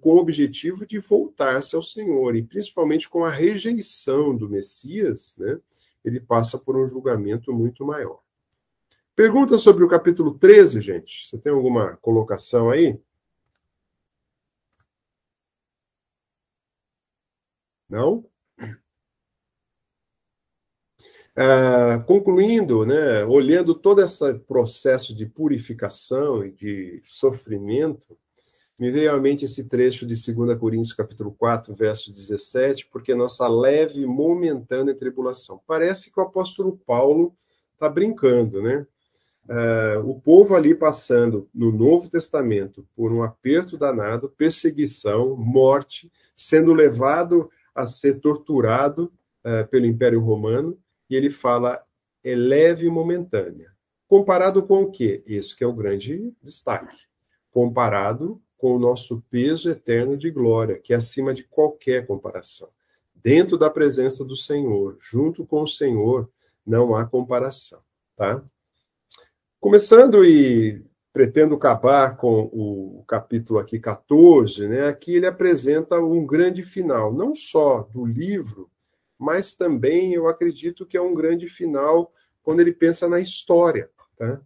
[0.00, 5.58] Com o objetivo de voltar-se ao Senhor, e principalmente com a rejeição do Messias, né?
[6.04, 8.20] Ele passa por um julgamento muito maior.
[9.14, 11.26] Pergunta sobre o capítulo 13, gente.
[11.26, 12.98] Você tem alguma colocação aí?
[17.92, 18.24] Não?
[21.36, 28.16] Uh, concluindo, né, olhando todo esse processo de purificação e de sofrimento,
[28.78, 33.46] me veio à mente esse trecho de 2 Coríntios capítulo 4, verso 17, porque nossa
[33.46, 35.60] leve momentânea tribulação.
[35.66, 37.36] Parece que o apóstolo Paulo
[37.74, 38.86] está brincando, né?
[39.46, 46.72] Uh, o povo ali passando no Novo Testamento por um aperto danado, perseguição, morte, sendo
[46.72, 49.12] levado a ser torturado
[49.44, 51.84] uh, pelo Império Romano, e ele fala
[52.24, 53.72] é leve e momentânea.
[54.06, 55.22] Comparado com o quê?
[55.26, 56.96] Isso que é o grande destaque.
[57.50, 62.68] Comparado com o nosso peso eterno de glória, que é acima de qualquer comparação.
[63.14, 66.30] Dentro da presença do Senhor, junto com o Senhor,
[66.64, 67.80] não há comparação,
[68.16, 68.42] tá?
[69.58, 74.86] Começando e pretendo acabar com o capítulo aqui 14, né?
[74.86, 78.70] Aqui ele apresenta um grande final, não só do livro,
[79.18, 84.40] mas também eu acredito que é um grande final quando ele pensa na história, tá?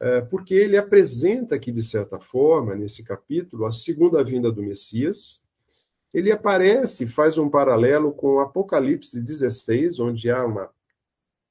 [0.00, 5.42] É, porque ele apresenta aqui, de certa forma, nesse capítulo, a segunda vinda do Messias.
[6.12, 10.70] Ele aparece, faz um paralelo com Apocalipse 16, onde há uma,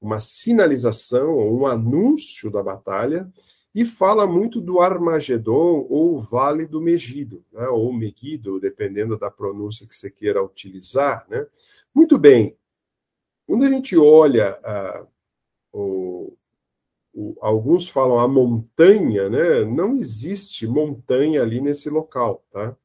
[0.00, 3.30] uma sinalização, um anúncio da batalha,
[3.74, 7.68] e fala muito do Armagedon ou Vale do Megido, né?
[7.68, 11.24] ou Megido, dependendo da pronúncia que você queira utilizar.
[11.28, 11.46] Né?
[11.94, 12.56] Muito bem,
[13.46, 15.06] quando a gente olha ah,
[15.72, 16.36] o,
[17.12, 19.64] o, alguns falam a montanha, né?
[19.64, 22.76] Não existe montanha ali nesse local, tá?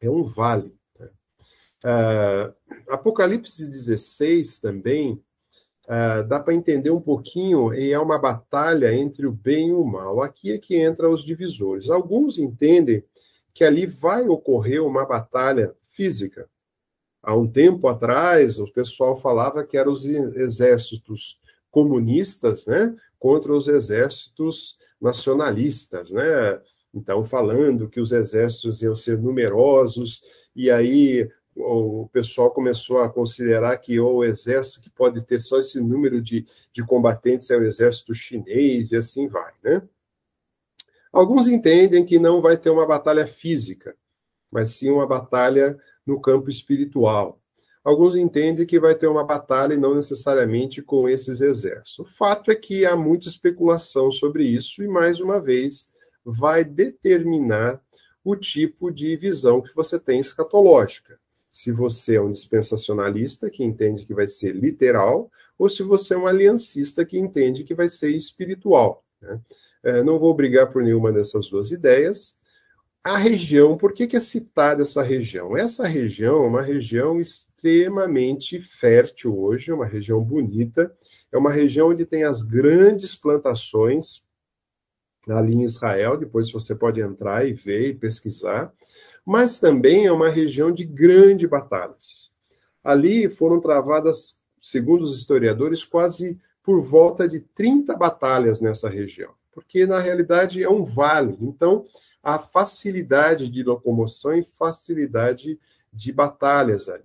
[0.00, 0.76] É um vale.
[0.98, 1.10] Né?
[1.84, 2.54] Ah,
[2.88, 5.22] Apocalipse 16 também
[5.88, 9.84] ah, dá para entender um pouquinho e é uma batalha entre o bem e o
[9.84, 10.22] mal.
[10.22, 11.90] Aqui é que entra os divisores.
[11.90, 13.02] Alguns entendem
[13.54, 16.48] que ali vai ocorrer uma batalha física,
[17.22, 21.38] Há um tempo atrás, o pessoal falava que eram os exércitos
[21.70, 26.60] comunistas né, contra os exércitos nacionalistas, né?
[26.94, 30.22] Então, falando que os exércitos iam ser numerosos,
[30.56, 35.80] e aí o pessoal começou a considerar que o exército que pode ter só esse
[35.80, 39.82] número de, de combatentes é o exército chinês, e assim vai, né?
[41.12, 43.96] Alguns entendem que não vai ter uma batalha física,
[44.50, 47.40] mas sim uma batalha no campo espiritual.
[47.82, 51.98] Alguns entendem que vai ter uma batalha e não necessariamente com esses exércitos.
[51.98, 55.92] O fato é que há muita especulação sobre isso e, mais uma vez,
[56.24, 57.80] vai determinar
[58.22, 61.18] o tipo de visão que você tem escatológica.
[61.58, 65.28] Se você é um dispensacionalista que entende que vai ser literal,
[65.58, 69.04] ou se você é um aliancista que entende que vai ser espiritual.
[69.20, 69.40] Né?
[69.82, 72.38] É, não vou brigar por nenhuma dessas duas ideias
[73.04, 75.56] a região, por que, que é citada essa região?
[75.56, 80.94] Essa região é uma região extremamente fértil hoje, é uma região bonita,
[81.32, 84.26] é uma região onde tem as grandes plantações
[85.28, 88.72] ali em Israel, depois você pode entrar e ver e pesquisar,
[89.28, 92.32] mas também é uma região de grandes batalhas.
[92.82, 99.84] Ali foram travadas, segundo os historiadores, quase por volta de 30 batalhas nessa região, porque
[99.84, 101.84] na realidade é um vale, então
[102.22, 105.60] a facilidade de locomoção e facilidade
[105.92, 107.04] de batalhas ali.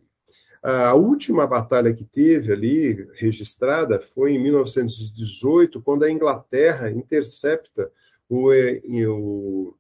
[0.62, 7.92] A última batalha que teve ali, registrada, foi em 1918, quando a Inglaterra intercepta
[8.30, 9.76] o, o,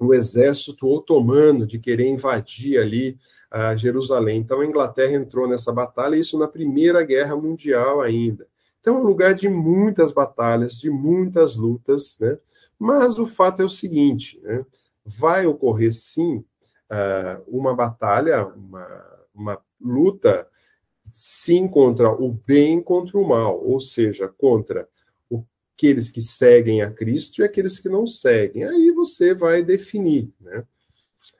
[0.00, 3.18] o exército otomano de querer invadir ali
[3.50, 4.38] a Jerusalém.
[4.38, 8.46] Então a Inglaterra entrou nessa batalha, isso na Primeira Guerra Mundial ainda.
[8.80, 12.38] Então é um lugar de muitas batalhas, de muitas lutas, né?
[12.78, 14.64] Mas o fato é o seguinte: né?
[15.04, 16.42] vai ocorrer sim
[16.88, 20.48] ah, uma batalha, uma, uma luta,
[21.12, 24.88] sim, contra o bem contra o mal, ou seja, contra
[25.80, 28.64] aqueles que seguem a Cristo e aqueles que não seguem.
[28.64, 30.30] Aí você vai definir.
[30.38, 30.62] Né?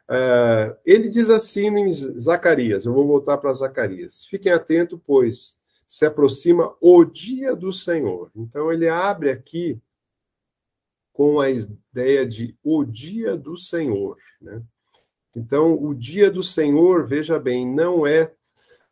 [0.08, 4.24] Uh, ele diz assim em Zacarias, eu vou voltar para Zacarias.
[4.24, 8.30] Fiquem atentos, pois se aproxima o dia do Senhor.
[8.34, 9.78] Então ele abre aqui
[11.12, 14.16] com a ideia de o dia do Senhor.
[14.40, 14.62] Né?
[15.36, 18.32] Então, o dia do Senhor, veja bem, não é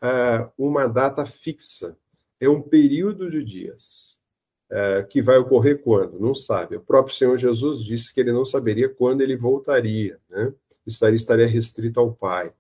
[0.02, 1.96] uh, uma data fixa,
[2.38, 4.17] é um período de dias.
[4.70, 6.20] Uh, que vai ocorrer quando?
[6.20, 6.76] Não sabe.
[6.76, 10.52] O próprio Senhor Jesus disse que ele não saberia quando ele voltaria, né?
[10.86, 12.52] estaria, estaria restrito ao Pai.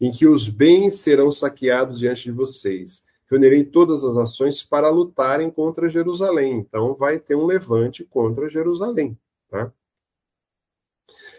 [0.00, 3.02] Em que os bens serão saqueados diante de vocês.
[3.28, 6.58] Reunirei todas as ações para lutarem contra Jerusalém.
[6.58, 9.18] Então, vai ter um levante contra Jerusalém.
[9.50, 9.72] Tá?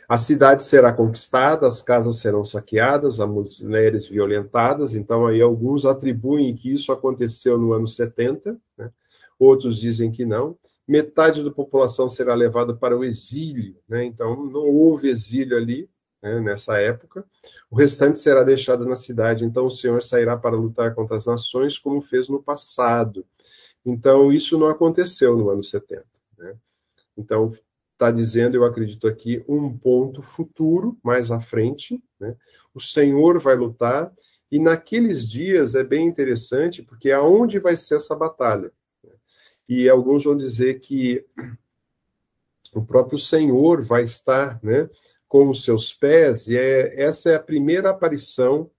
[0.07, 3.29] A cidade será conquistada, as casas serão saqueadas, as
[3.61, 4.95] mulheres violentadas.
[4.95, 8.91] Então, aí alguns atribuem que isso aconteceu no ano 70, né?
[9.39, 10.57] Outros dizem que não.
[10.87, 14.03] Metade da população será levada para o exílio, né?
[14.03, 15.89] então não houve exílio ali
[16.21, 17.25] né, nessa época.
[17.69, 19.45] O restante será deixado na cidade.
[19.45, 23.25] Então, o Senhor sairá para lutar contra as nações, como fez no passado.
[23.85, 26.05] Então, isso não aconteceu no ano 70.
[26.37, 26.55] Né?
[27.17, 27.51] Então,
[27.93, 32.01] está dizendo, eu acredito aqui, um ponto futuro, mais à frente.
[32.19, 32.35] Né?
[32.73, 34.11] O Senhor vai lutar,
[34.51, 38.71] e naqueles dias é bem interessante, porque aonde vai ser essa batalha?
[39.69, 41.23] E alguns vão dizer que
[42.73, 44.89] o próprio Senhor vai estar né,
[45.27, 48.69] com os seus pés, e é, essa é a primeira aparição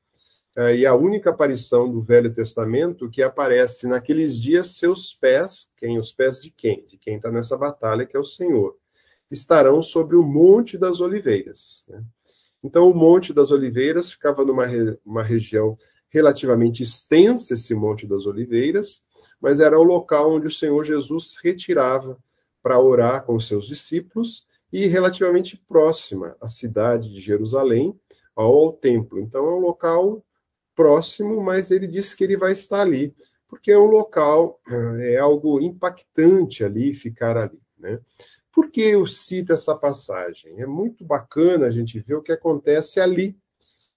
[0.57, 5.99] é, e a única aparição do Velho Testamento que aparece naqueles dias seus pés, quem
[5.99, 6.85] os pés de quem?
[6.85, 8.77] De quem está nessa batalha, que é o Senhor
[9.31, 11.87] estarão sobre o Monte das Oliveiras.
[11.89, 12.03] Né?
[12.63, 15.79] Então, o Monte das Oliveiras ficava numa re região
[16.09, 19.05] relativamente extensa, esse Monte das Oliveiras,
[19.41, 22.19] mas era o local onde o Senhor Jesus retirava
[22.63, 27.99] para orar com os seus discípulos e relativamente próxima à cidade de Jerusalém,
[28.37, 29.19] ao templo.
[29.19, 30.25] Então, é um local
[30.75, 33.15] próximo, mas ele disse que ele vai estar ali,
[33.49, 34.61] porque é um local,
[35.01, 37.61] é algo impactante ali, ficar ali.
[37.79, 37.99] Né?
[38.53, 40.61] Por que eu cito essa passagem?
[40.61, 43.37] É muito bacana a gente ver o que acontece ali,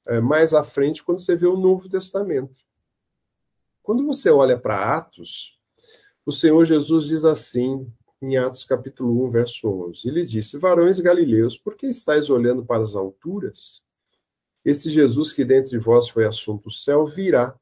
[0.08, 2.62] é, mais à frente, quando você vê o Novo Testamento.
[3.84, 5.60] Quando você olha para Atos,
[6.26, 7.86] o Senhor Jesus diz assim,
[8.22, 10.08] em Atos capítulo 1, verso 11.
[10.08, 13.84] Ele disse: Varões galileus, por que estáis olhando para as alturas?
[14.64, 17.54] Esse Jesus que dentre vós foi assunto o céu virá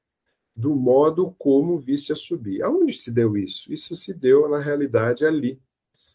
[0.55, 2.61] do modo como viste a subir.
[2.61, 3.73] Aonde se deu isso?
[3.73, 5.59] Isso se deu, na realidade, ali,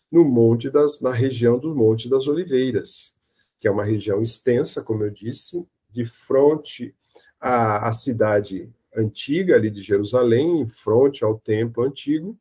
[0.09, 3.17] no Monte das, na região do Monte das Oliveiras,
[3.59, 6.95] que é uma região extensa, como eu disse, de fronte
[7.41, 12.39] à, à cidade antiga ali de Jerusalém, em fronte ao templo antigo.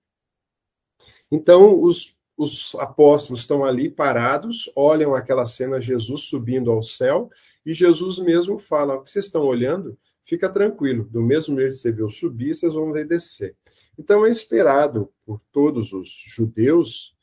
[1.31, 7.29] Então, os, os apóstolos estão ali parados, olham aquela cena, Jesus subindo ao céu,
[7.65, 9.97] e Jesus mesmo fala: o que vocês estão olhando?
[10.23, 13.55] Fica tranquilo, do mesmo jeito que você viu subir, vocês vão ver descer.
[13.97, 17.15] Então é esperado por todos os judeus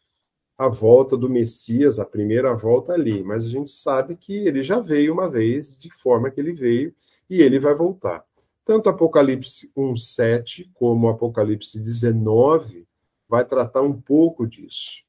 [0.57, 4.79] a volta do Messias, a primeira volta ali, mas a gente sabe que ele já
[4.79, 6.95] veio uma vez, de forma que ele veio,
[7.29, 8.25] e ele vai voltar.
[8.65, 12.87] Tanto Apocalipse 1:7 como Apocalipse 19
[13.29, 15.03] vai tratar um pouco disso.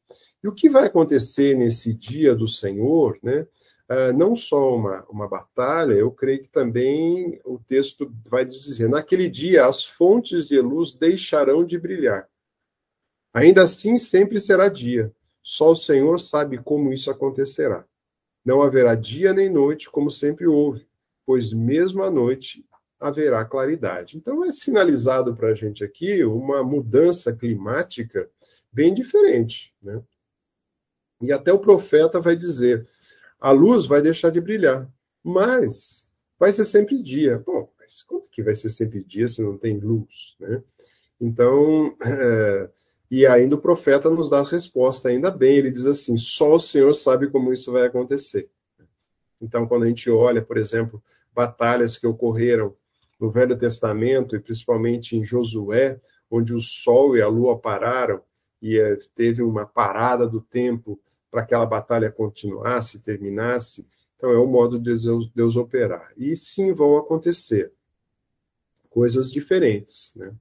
[0.44, 3.48] E o que vai acontecer nesse dia do Senhor, né?
[3.90, 9.30] Uh, não só uma, uma batalha, eu creio que também o texto vai dizer: naquele
[9.30, 12.28] dia as fontes de luz deixarão de brilhar.
[13.34, 15.14] Ainda assim, sempre será dia.
[15.44, 17.86] Só o Senhor sabe como isso acontecerá.
[18.44, 20.88] Não haverá dia nem noite, como sempre houve,
[21.26, 22.66] pois mesmo à noite
[23.04, 24.18] haverá claridade.
[24.18, 28.30] Então, é sinalizado para a gente aqui uma mudança climática
[28.72, 29.74] bem diferente.
[29.82, 30.02] Né?
[31.22, 32.88] E até o profeta vai dizer:
[33.40, 34.90] a luz vai deixar de brilhar,
[35.24, 36.08] mas
[36.40, 37.44] vai ser sempre dia.
[37.46, 40.36] Bom, mas como que vai ser sempre dia se não tem luz?
[40.40, 40.64] Né?
[41.20, 42.70] Então, é,
[43.14, 46.60] E ainda o profeta nos dá a resposta, ainda bem, ele diz assim: só o
[46.60, 48.50] Senhor sabe como isso vai acontecer.
[49.40, 51.00] Então, quando a gente olha, por exemplo,
[51.32, 52.76] batalhas que ocorreram
[53.24, 55.98] no Velho Testamento, e principalmente em Josué,
[56.30, 58.22] onde o sol e a lua pararam,
[58.62, 61.00] e eh, teve uma parada do tempo
[61.32, 63.88] para que aquela batalha continuasse, terminasse.
[64.18, 66.12] Então, é o modo de Deus, Deus operar.
[66.18, 67.72] E sim vão acontecer
[68.90, 70.14] coisas diferentes.
[70.18, 70.34] Né?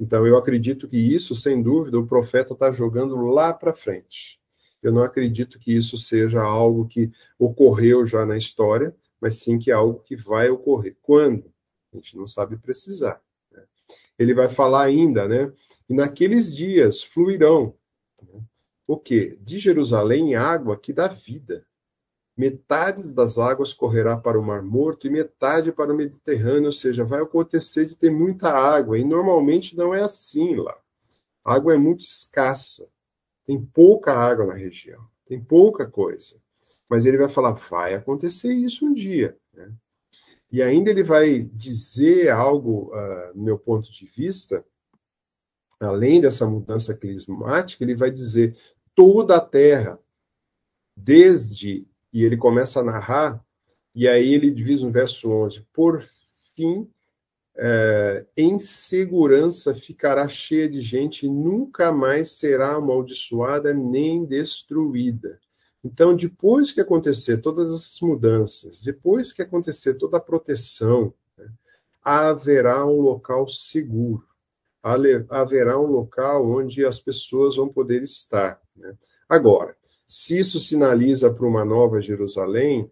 [0.00, 4.40] Então, eu acredito que isso, sem dúvida, o profeta está jogando lá para frente.
[4.82, 9.70] Eu não acredito que isso seja algo que ocorreu já na história, mas sim que
[9.70, 10.96] é algo que vai ocorrer.
[11.02, 11.52] Quando?
[11.92, 13.20] A gente não sabe precisar.
[13.50, 13.64] Né?
[14.18, 15.52] Ele vai falar ainda, né?
[15.88, 17.74] E naqueles dias fluirão
[18.22, 18.40] né?
[18.86, 19.38] o quê?
[19.40, 21.66] De Jerusalém água que dá vida
[22.36, 27.04] metade das águas correrá para o Mar Morto e metade para o Mediterrâneo, ou seja,
[27.04, 30.76] vai acontecer de ter muita água, e normalmente não é assim lá.
[31.44, 32.88] A água é muito escassa,
[33.44, 35.06] tem pouca água na região.
[35.26, 36.40] tem pouca coisa.
[36.88, 39.36] Mas ele vai falar, vai acontecer isso um dia.
[39.52, 39.72] Né?
[40.52, 44.62] E ainda ele vai dizer algo, uh, no meu ponto de vista,
[45.80, 48.54] além dessa mudança climática, ele vai dizer
[48.94, 49.98] toda a Terra,
[50.94, 53.42] desde, e ele começa a narrar,
[53.94, 56.04] e aí ele diz no verso 11, por
[56.54, 56.86] fim,
[57.56, 65.40] é, em segurança ficará cheia de gente e nunca mais será amaldiçoada nem destruída.
[65.84, 71.50] Então, depois que acontecer todas essas mudanças, depois que acontecer toda a proteção, né,
[72.02, 74.24] haverá um local seguro,
[75.28, 78.60] haverá um local onde as pessoas vão poder estar.
[78.76, 78.96] Né?
[79.28, 79.76] Agora,
[80.06, 82.90] se isso sinaliza para uma nova Jerusalém,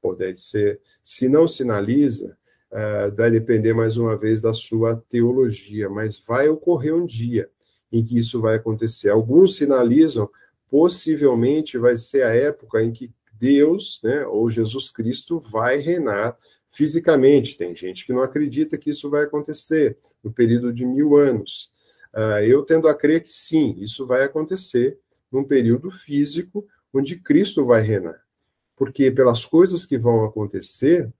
[0.00, 0.80] pode ser.
[1.02, 2.36] Se não sinaliza,
[2.70, 7.48] uh, vai depender mais uma vez da sua teologia, mas vai ocorrer um dia
[7.92, 9.10] em que isso vai acontecer.
[9.10, 10.28] Alguns sinalizam
[10.70, 16.38] possivelmente vai ser a época em que Deus, né, ou Jesus Cristo, vai reinar
[16.70, 17.56] fisicamente.
[17.56, 21.72] Tem gente que não acredita que isso vai acontecer no período de mil anos.
[22.14, 24.98] Uh, eu tendo a crer que sim, isso vai acontecer
[25.30, 28.20] num período físico onde Cristo vai reinar.
[28.76, 31.10] Porque pelas coisas que vão acontecer,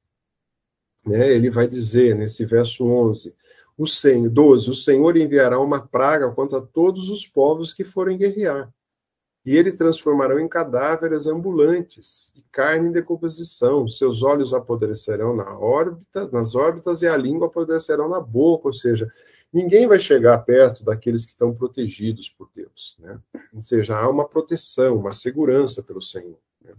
[1.04, 3.34] né, ele vai dizer nesse verso 11,
[3.76, 8.72] o Senhor, 12, o Senhor enviará uma praga contra todos os povos que forem guerrear
[9.44, 13.88] e eles transformarão em cadáveres ambulantes e carne em decomposição.
[13.88, 19.10] Seus olhos apodrecerão na órbita, nas órbitas e a língua apodrecerão na boca, ou seja,
[19.52, 22.98] ninguém vai chegar perto daqueles que estão protegidos por Deus.
[23.00, 23.18] Né?
[23.54, 26.38] Ou seja, há uma proteção, uma segurança pelo Senhor.
[26.62, 26.72] Né?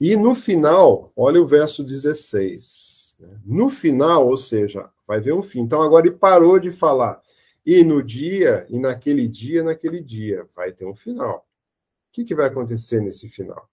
[0.00, 3.18] E no final, olha o verso 16.
[3.20, 3.28] Né?
[3.44, 5.60] No final, ou seja, vai ver um fim.
[5.60, 7.22] Então agora ele parou de falar
[7.64, 11.38] e no dia, e naquele dia, naquele dia, vai ter um final.
[11.38, 13.70] O que, que vai acontecer nesse final?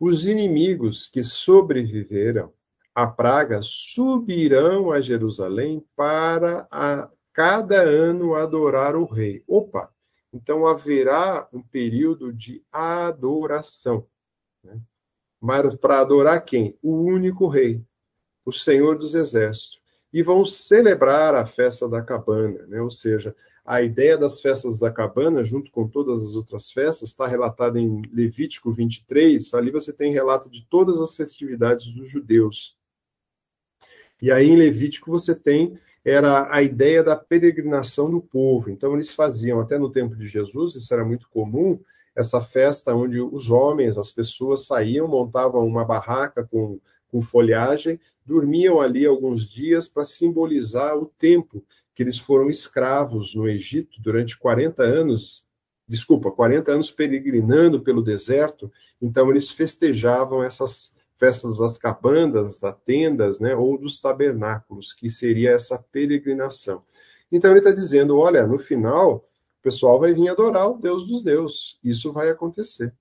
[0.00, 2.52] Os inimigos que sobreviveram
[2.94, 9.42] à praga subirão a Jerusalém para a cada ano adorar o rei.
[9.46, 9.92] Opa!
[10.32, 14.06] Então haverá um período de adoração.
[14.62, 14.80] Né?
[15.40, 16.78] Mas para adorar quem?
[16.82, 17.84] O único rei,
[18.44, 19.77] o Senhor dos Exércitos
[20.12, 22.80] e vão celebrar a festa da cabana, né?
[22.80, 27.26] ou seja, a ideia das festas da cabana, junto com todas as outras festas, está
[27.26, 29.52] relatada em Levítico 23.
[29.52, 32.78] Ali você tem relato de todas as festividades dos judeus.
[34.22, 38.70] E aí em Levítico você tem era a ideia da peregrinação do povo.
[38.70, 41.78] Então eles faziam até no tempo de Jesus, isso era muito comum,
[42.16, 48.80] essa festa onde os homens, as pessoas saíam, montavam uma barraca com com folhagem, dormiam
[48.80, 51.64] ali alguns dias para simbolizar o tempo
[51.94, 55.46] que eles foram escravos no Egito durante 40 anos,
[55.86, 58.70] desculpa, 40 anos peregrinando pelo deserto,
[59.00, 65.50] então eles festejavam essas festas das cabandas, das tendas, né, ou dos tabernáculos, que seria
[65.50, 66.84] essa peregrinação.
[67.32, 69.16] Então ele está dizendo, olha, no final,
[69.58, 72.94] o pessoal vai vir adorar o Deus dos deuses, isso vai acontecer.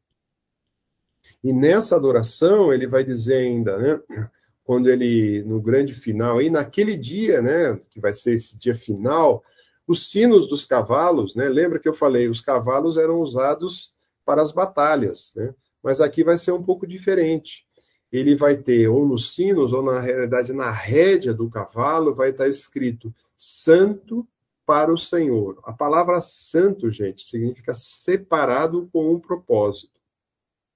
[1.43, 4.29] E nessa adoração, ele vai dizer ainda, né?
[4.63, 7.79] Quando ele, no grande final, e naquele dia, né?
[7.89, 9.43] Que vai ser esse dia final,
[9.87, 11.47] os sinos dos cavalos, né?
[11.47, 13.93] Lembra que eu falei, os cavalos eram usados
[14.25, 15.53] para as batalhas, né?
[15.81, 17.65] Mas aqui vai ser um pouco diferente.
[18.11, 22.47] Ele vai ter, ou nos sinos, ou na realidade na rédea do cavalo, vai estar
[22.47, 24.27] escrito Santo
[24.65, 25.59] para o Senhor.
[25.63, 29.96] A palavra santo, gente, significa separado com um propósito.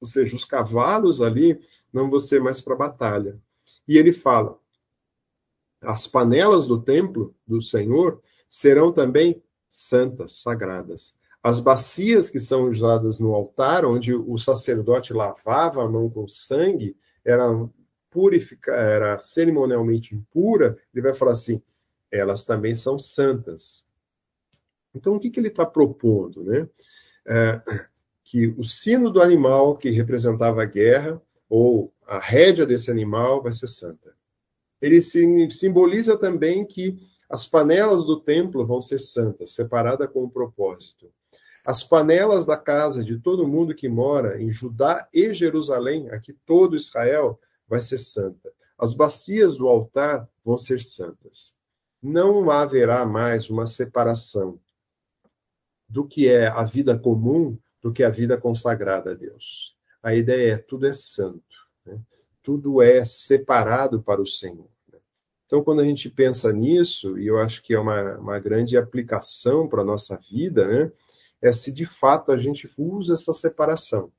[0.01, 1.61] Ou seja, os cavalos ali
[1.93, 3.39] não vão ser mais para batalha.
[3.87, 4.57] E ele fala:
[5.79, 11.13] as panelas do templo do Senhor serão também santas, sagradas.
[11.43, 16.95] As bacias que são usadas no altar, onde o sacerdote lavava a mão com sangue,
[17.23, 17.45] era
[18.09, 21.61] purificar, era cerimonialmente impura, ele vai falar assim:
[22.11, 23.85] elas também são santas.
[24.93, 26.43] Então, o que, que ele está propondo?
[26.43, 26.67] Né?
[27.25, 27.61] É,
[28.31, 33.51] que o sino do animal que representava a guerra, ou a rédea desse animal, vai
[33.51, 34.15] ser santa.
[34.81, 36.97] Ele simboliza também que
[37.29, 41.11] as panelas do templo vão ser santas, separadas com um propósito.
[41.65, 46.77] As panelas da casa de todo mundo que mora em Judá e Jerusalém, aqui todo
[46.77, 47.37] Israel,
[47.67, 48.49] vai ser santa.
[48.79, 51.53] As bacias do altar vão ser santas.
[52.01, 54.57] Não haverá mais uma separação
[55.85, 59.75] do que é a vida comum do que a vida consagrada a Deus.
[60.03, 61.41] A ideia é tudo é santo,
[61.85, 61.99] né?
[62.43, 64.69] tudo é separado para o Senhor.
[64.91, 64.99] Né?
[65.45, 69.67] Então, quando a gente pensa nisso, e eu acho que é uma, uma grande aplicação
[69.67, 70.91] para a nossa vida, né?
[71.41, 74.11] é se de fato a gente usa essa separação.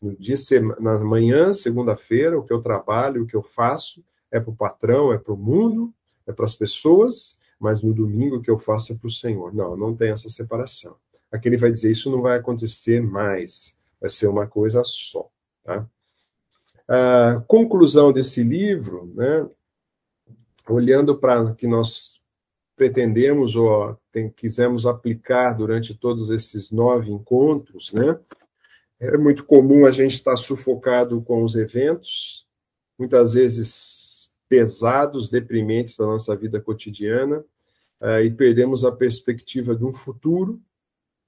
[0.00, 0.36] No dia,
[0.78, 5.12] na manhã, segunda-feira, o que eu trabalho, o que eu faço é para o patrão,
[5.12, 5.92] é para o mundo,
[6.26, 9.54] é para as pessoas, mas no domingo o que eu faço é para o Senhor.
[9.54, 10.96] Não, não tem essa separação.
[11.36, 15.28] Aqui ele vai dizer: isso não vai acontecer mais, vai ser uma coisa só.
[15.62, 15.86] Tá?
[16.88, 19.48] A conclusão desse livro, né,
[20.68, 22.20] olhando para o que nós
[22.76, 28.18] pretendemos ou tem, quisemos aplicar durante todos esses nove encontros, né,
[28.98, 32.46] é muito comum a gente estar sufocado com os eventos,
[32.98, 37.44] muitas vezes pesados, deprimentes da nossa vida cotidiana,
[38.00, 40.60] uh, e perdemos a perspectiva de um futuro,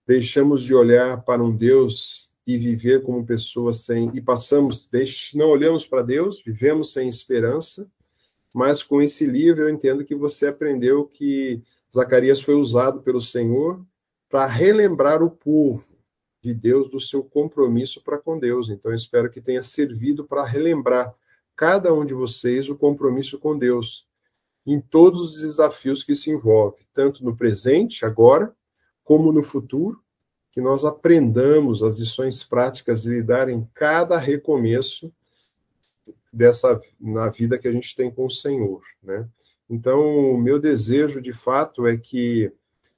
[0.08, 4.88] deixamos de olhar para um Deus e viver como pessoas sem e passamos,
[5.34, 7.86] não olhamos para Deus, vivemos sem esperança,
[8.50, 11.62] mas com esse livro eu entendo que você aprendeu que
[11.94, 13.84] Zacarias foi usado pelo Senhor
[14.30, 15.84] para relembrar o povo
[16.42, 18.70] de Deus do seu compromisso para com Deus.
[18.70, 21.14] Então espero que tenha servido para relembrar
[21.54, 24.06] cada um de vocês o compromisso com Deus
[24.66, 28.54] em todos os desafios que se envolve, tanto no presente, agora,
[29.08, 29.98] como no futuro,
[30.52, 35.10] que nós aprendamos as lições práticas de lidar em cada recomeço
[36.30, 39.26] dessa na vida que a gente tem com o Senhor, né?
[39.70, 42.52] Então, o meu desejo de fato é que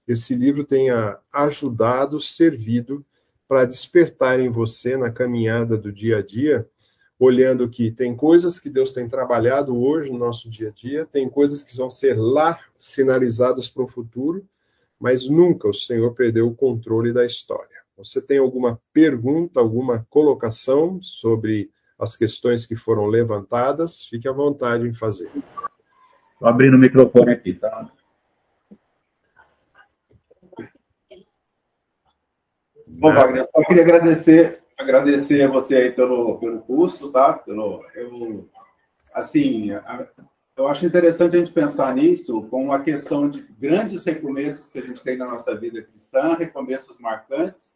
[0.05, 3.07] esse livro tenha ajudado, servido
[3.47, 6.69] para despertar em você na caminhada do dia a dia,
[7.21, 11.31] olhando que tem coisas que Deus tem trabalhado hoje no nosso dia a dia, tem
[11.31, 14.45] coisas que vão ser lá sinalizadas para o futuro,
[15.01, 17.81] mas nunca o Senhor perdeu o controle da história.
[17.97, 24.05] Você tem alguma pergunta, alguma colocação sobre as questões que foram levantadas?
[24.05, 25.31] Fique à vontade em fazer.
[26.33, 27.91] Estou abrindo o microfone aqui, tá?
[32.87, 37.33] Bom, Wagner, eu queria agradecer, agradecer a você aí pelo, pelo curso, tá?
[37.33, 38.49] Pelo, eu,
[39.15, 39.71] assim,
[40.61, 44.83] eu acho interessante a gente pensar nisso com uma questão de grandes recomeços que a
[44.83, 47.73] gente tem na nossa vida cristã, recomeços marcantes,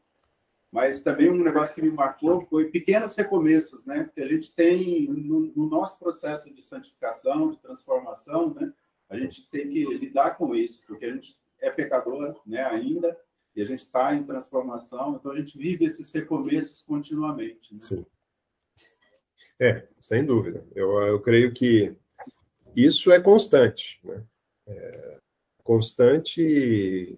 [0.70, 4.10] mas também um negócio que me marcou foi pequenos recomeços, né?
[4.14, 8.70] Que a gente tem no, no nosso processo de santificação, de transformação, né?
[9.08, 12.64] A gente tem que lidar com isso, porque a gente é pecador, né?
[12.64, 13.16] Ainda
[13.56, 17.72] e a gente está em transformação, então a gente vive esses recomeços continuamente.
[17.72, 17.80] Né?
[17.80, 18.06] Sim.
[19.58, 20.66] É, sem dúvida.
[20.74, 21.96] Eu, eu creio que
[22.76, 24.00] isso é constante.
[24.04, 24.22] Né?
[24.66, 25.18] É
[25.62, 27.16] constante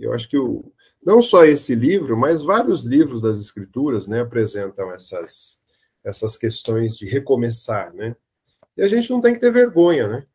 [0.00, 0.72] eu acho que o,
[1.04, 5.60] não só esse livro, mas vários livros das escrituras né, apresentam essas,
[6.04, 7.92] essas questões de recomeçar.
[7.92, 8.16] Né?
[8.76, 10.06] E a gente não tem que ter vergonha.
[10.06, 10.26] Né?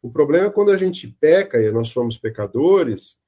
[0.00, 3.20] O problema é quando a gente peca e nós somos pecadores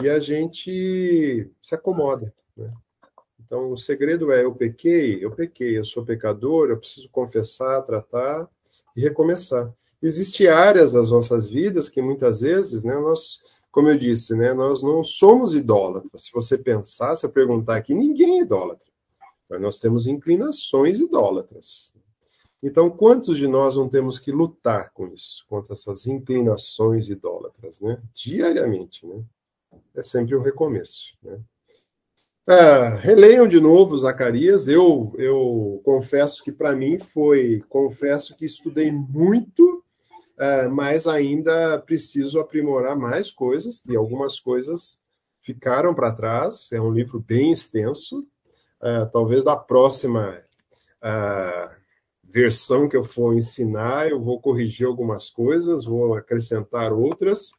[0.00, 2.32] e a gente se acomoda.
[2.56, 2.72] Né?
[3.40, 8.48] Então, o segredo é: eu pequei, eu pequei, eu sou pecador, eu preciso confessar, tratar
[8.96, 9.72] e recomeçar
[10.02, 13.40] existem áreas das nossas vidas que muitas vezes, né, nós,
[13.70, 16.26] como eu disse, né, nós não somos idólatras.
[16.26, 18.86] Se você pensar, se eu perguntar aqui, ninguém é idólatra.
[19.48, 21.94] Mas nós temos inclinações idólatras.
[22.62, 28.00] Então, quantos de nós não temos que lutar com isso, contra essas inclinações idólatras, né?
[28.14, 29.22] Diariamente, né?
[29.94, 31.38] É sempre um recomeço, né?
[32.46, 34.68] Ah, releiam de novo Zacarias.
[34.68, 39.73] Eu, eu confesso que para mim foi, confesso que estudei muito
[40.38, 45.02] uh, mas ainda preciso aprimorar mais coisas, e algumas coisas
[45.40, 46.70] ficaram para trás.
[46.72, 48.26] É um livro bem extenso.
[48.80, 50.40] Uh, talvez da próxima
[51.02, 51.74] uh,
[52.22, 57.52] versão que eu for ensinar, eu vou corrigir algumas coisas, vou acrescentar outras.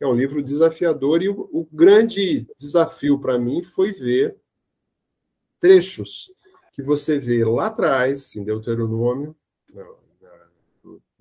[0.00, 4.36] É um livro desafiador e o, o grande desafio para mim foi ver
[5.60, 6.32] trechos
[6.72, 9.36] que você vê lá atrás, em Deuteronômio,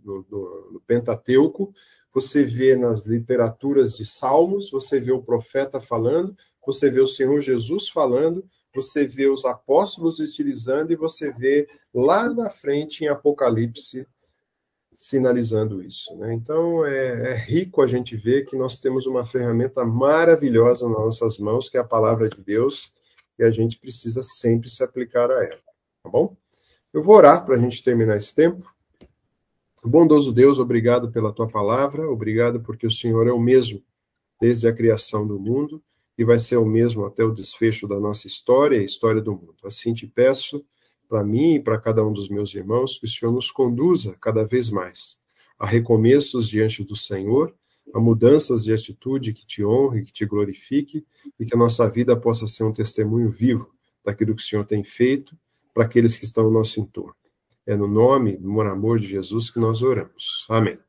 [0.03, 1.73] no, no, no Pentateuco,
[2.13, 7.39] você vê nas literaturas de Salmos, você vê o profeta falando, você vê o Senhor
[7.41, 14.07] Jesus falando, você vê os apóstolos utilizando e você vê lá na frente em Apocalipse
[14.93, 16.15] sinalizando isso.
[16.17, 16.33] Né?
[16.33, 21.37] Então é, é, rico a gente ver que nós temos uma ferramenta maravilhosa nas nossas
[21.37, 22.93] mãos, que é a palavra de Deus,
[23.39, 25.61] e a gente precisa sempre se aplicar a ela.
[26.03, 26.35] Tá bom?
[26.93, 28.69] Eu vou orar para a gente terminar esse tempo.
[29.83, 33.83] Bondoso Deus, obrigado pela tua palavra, obrigado porque o Senhor é o mesmo
[34.39, 35.83] desde a criação do mundo
[36.15, 39.31] e vai ser o mesmo até o desfecho da nossa história e a história do
[39.31, 39.55] mundo.
[39.63, 40.63] Assim te peço,
[41.09, 44.45] para mim e para cada um dos meus irmãos, que o Senhor nos conduza cada
[44.45, 45.19] vez mais
[45.57, 47.53] a recomeços diante do Senhor,
[47.93, 51.05] a mudanças de atitude que te honre, que te glorifique
[51.39, 53.73] e que a nossa vida possa ser um testemunho vivo
[54.05, 55.35] daquilo que o Senhor tem feito
[55.73, 57.20] para aqueles que estão ao nosso entorno.
[57.67, 60.45] É no nome, no amor de Jesus que nós oramos.
[60.49, 60.79] Amém.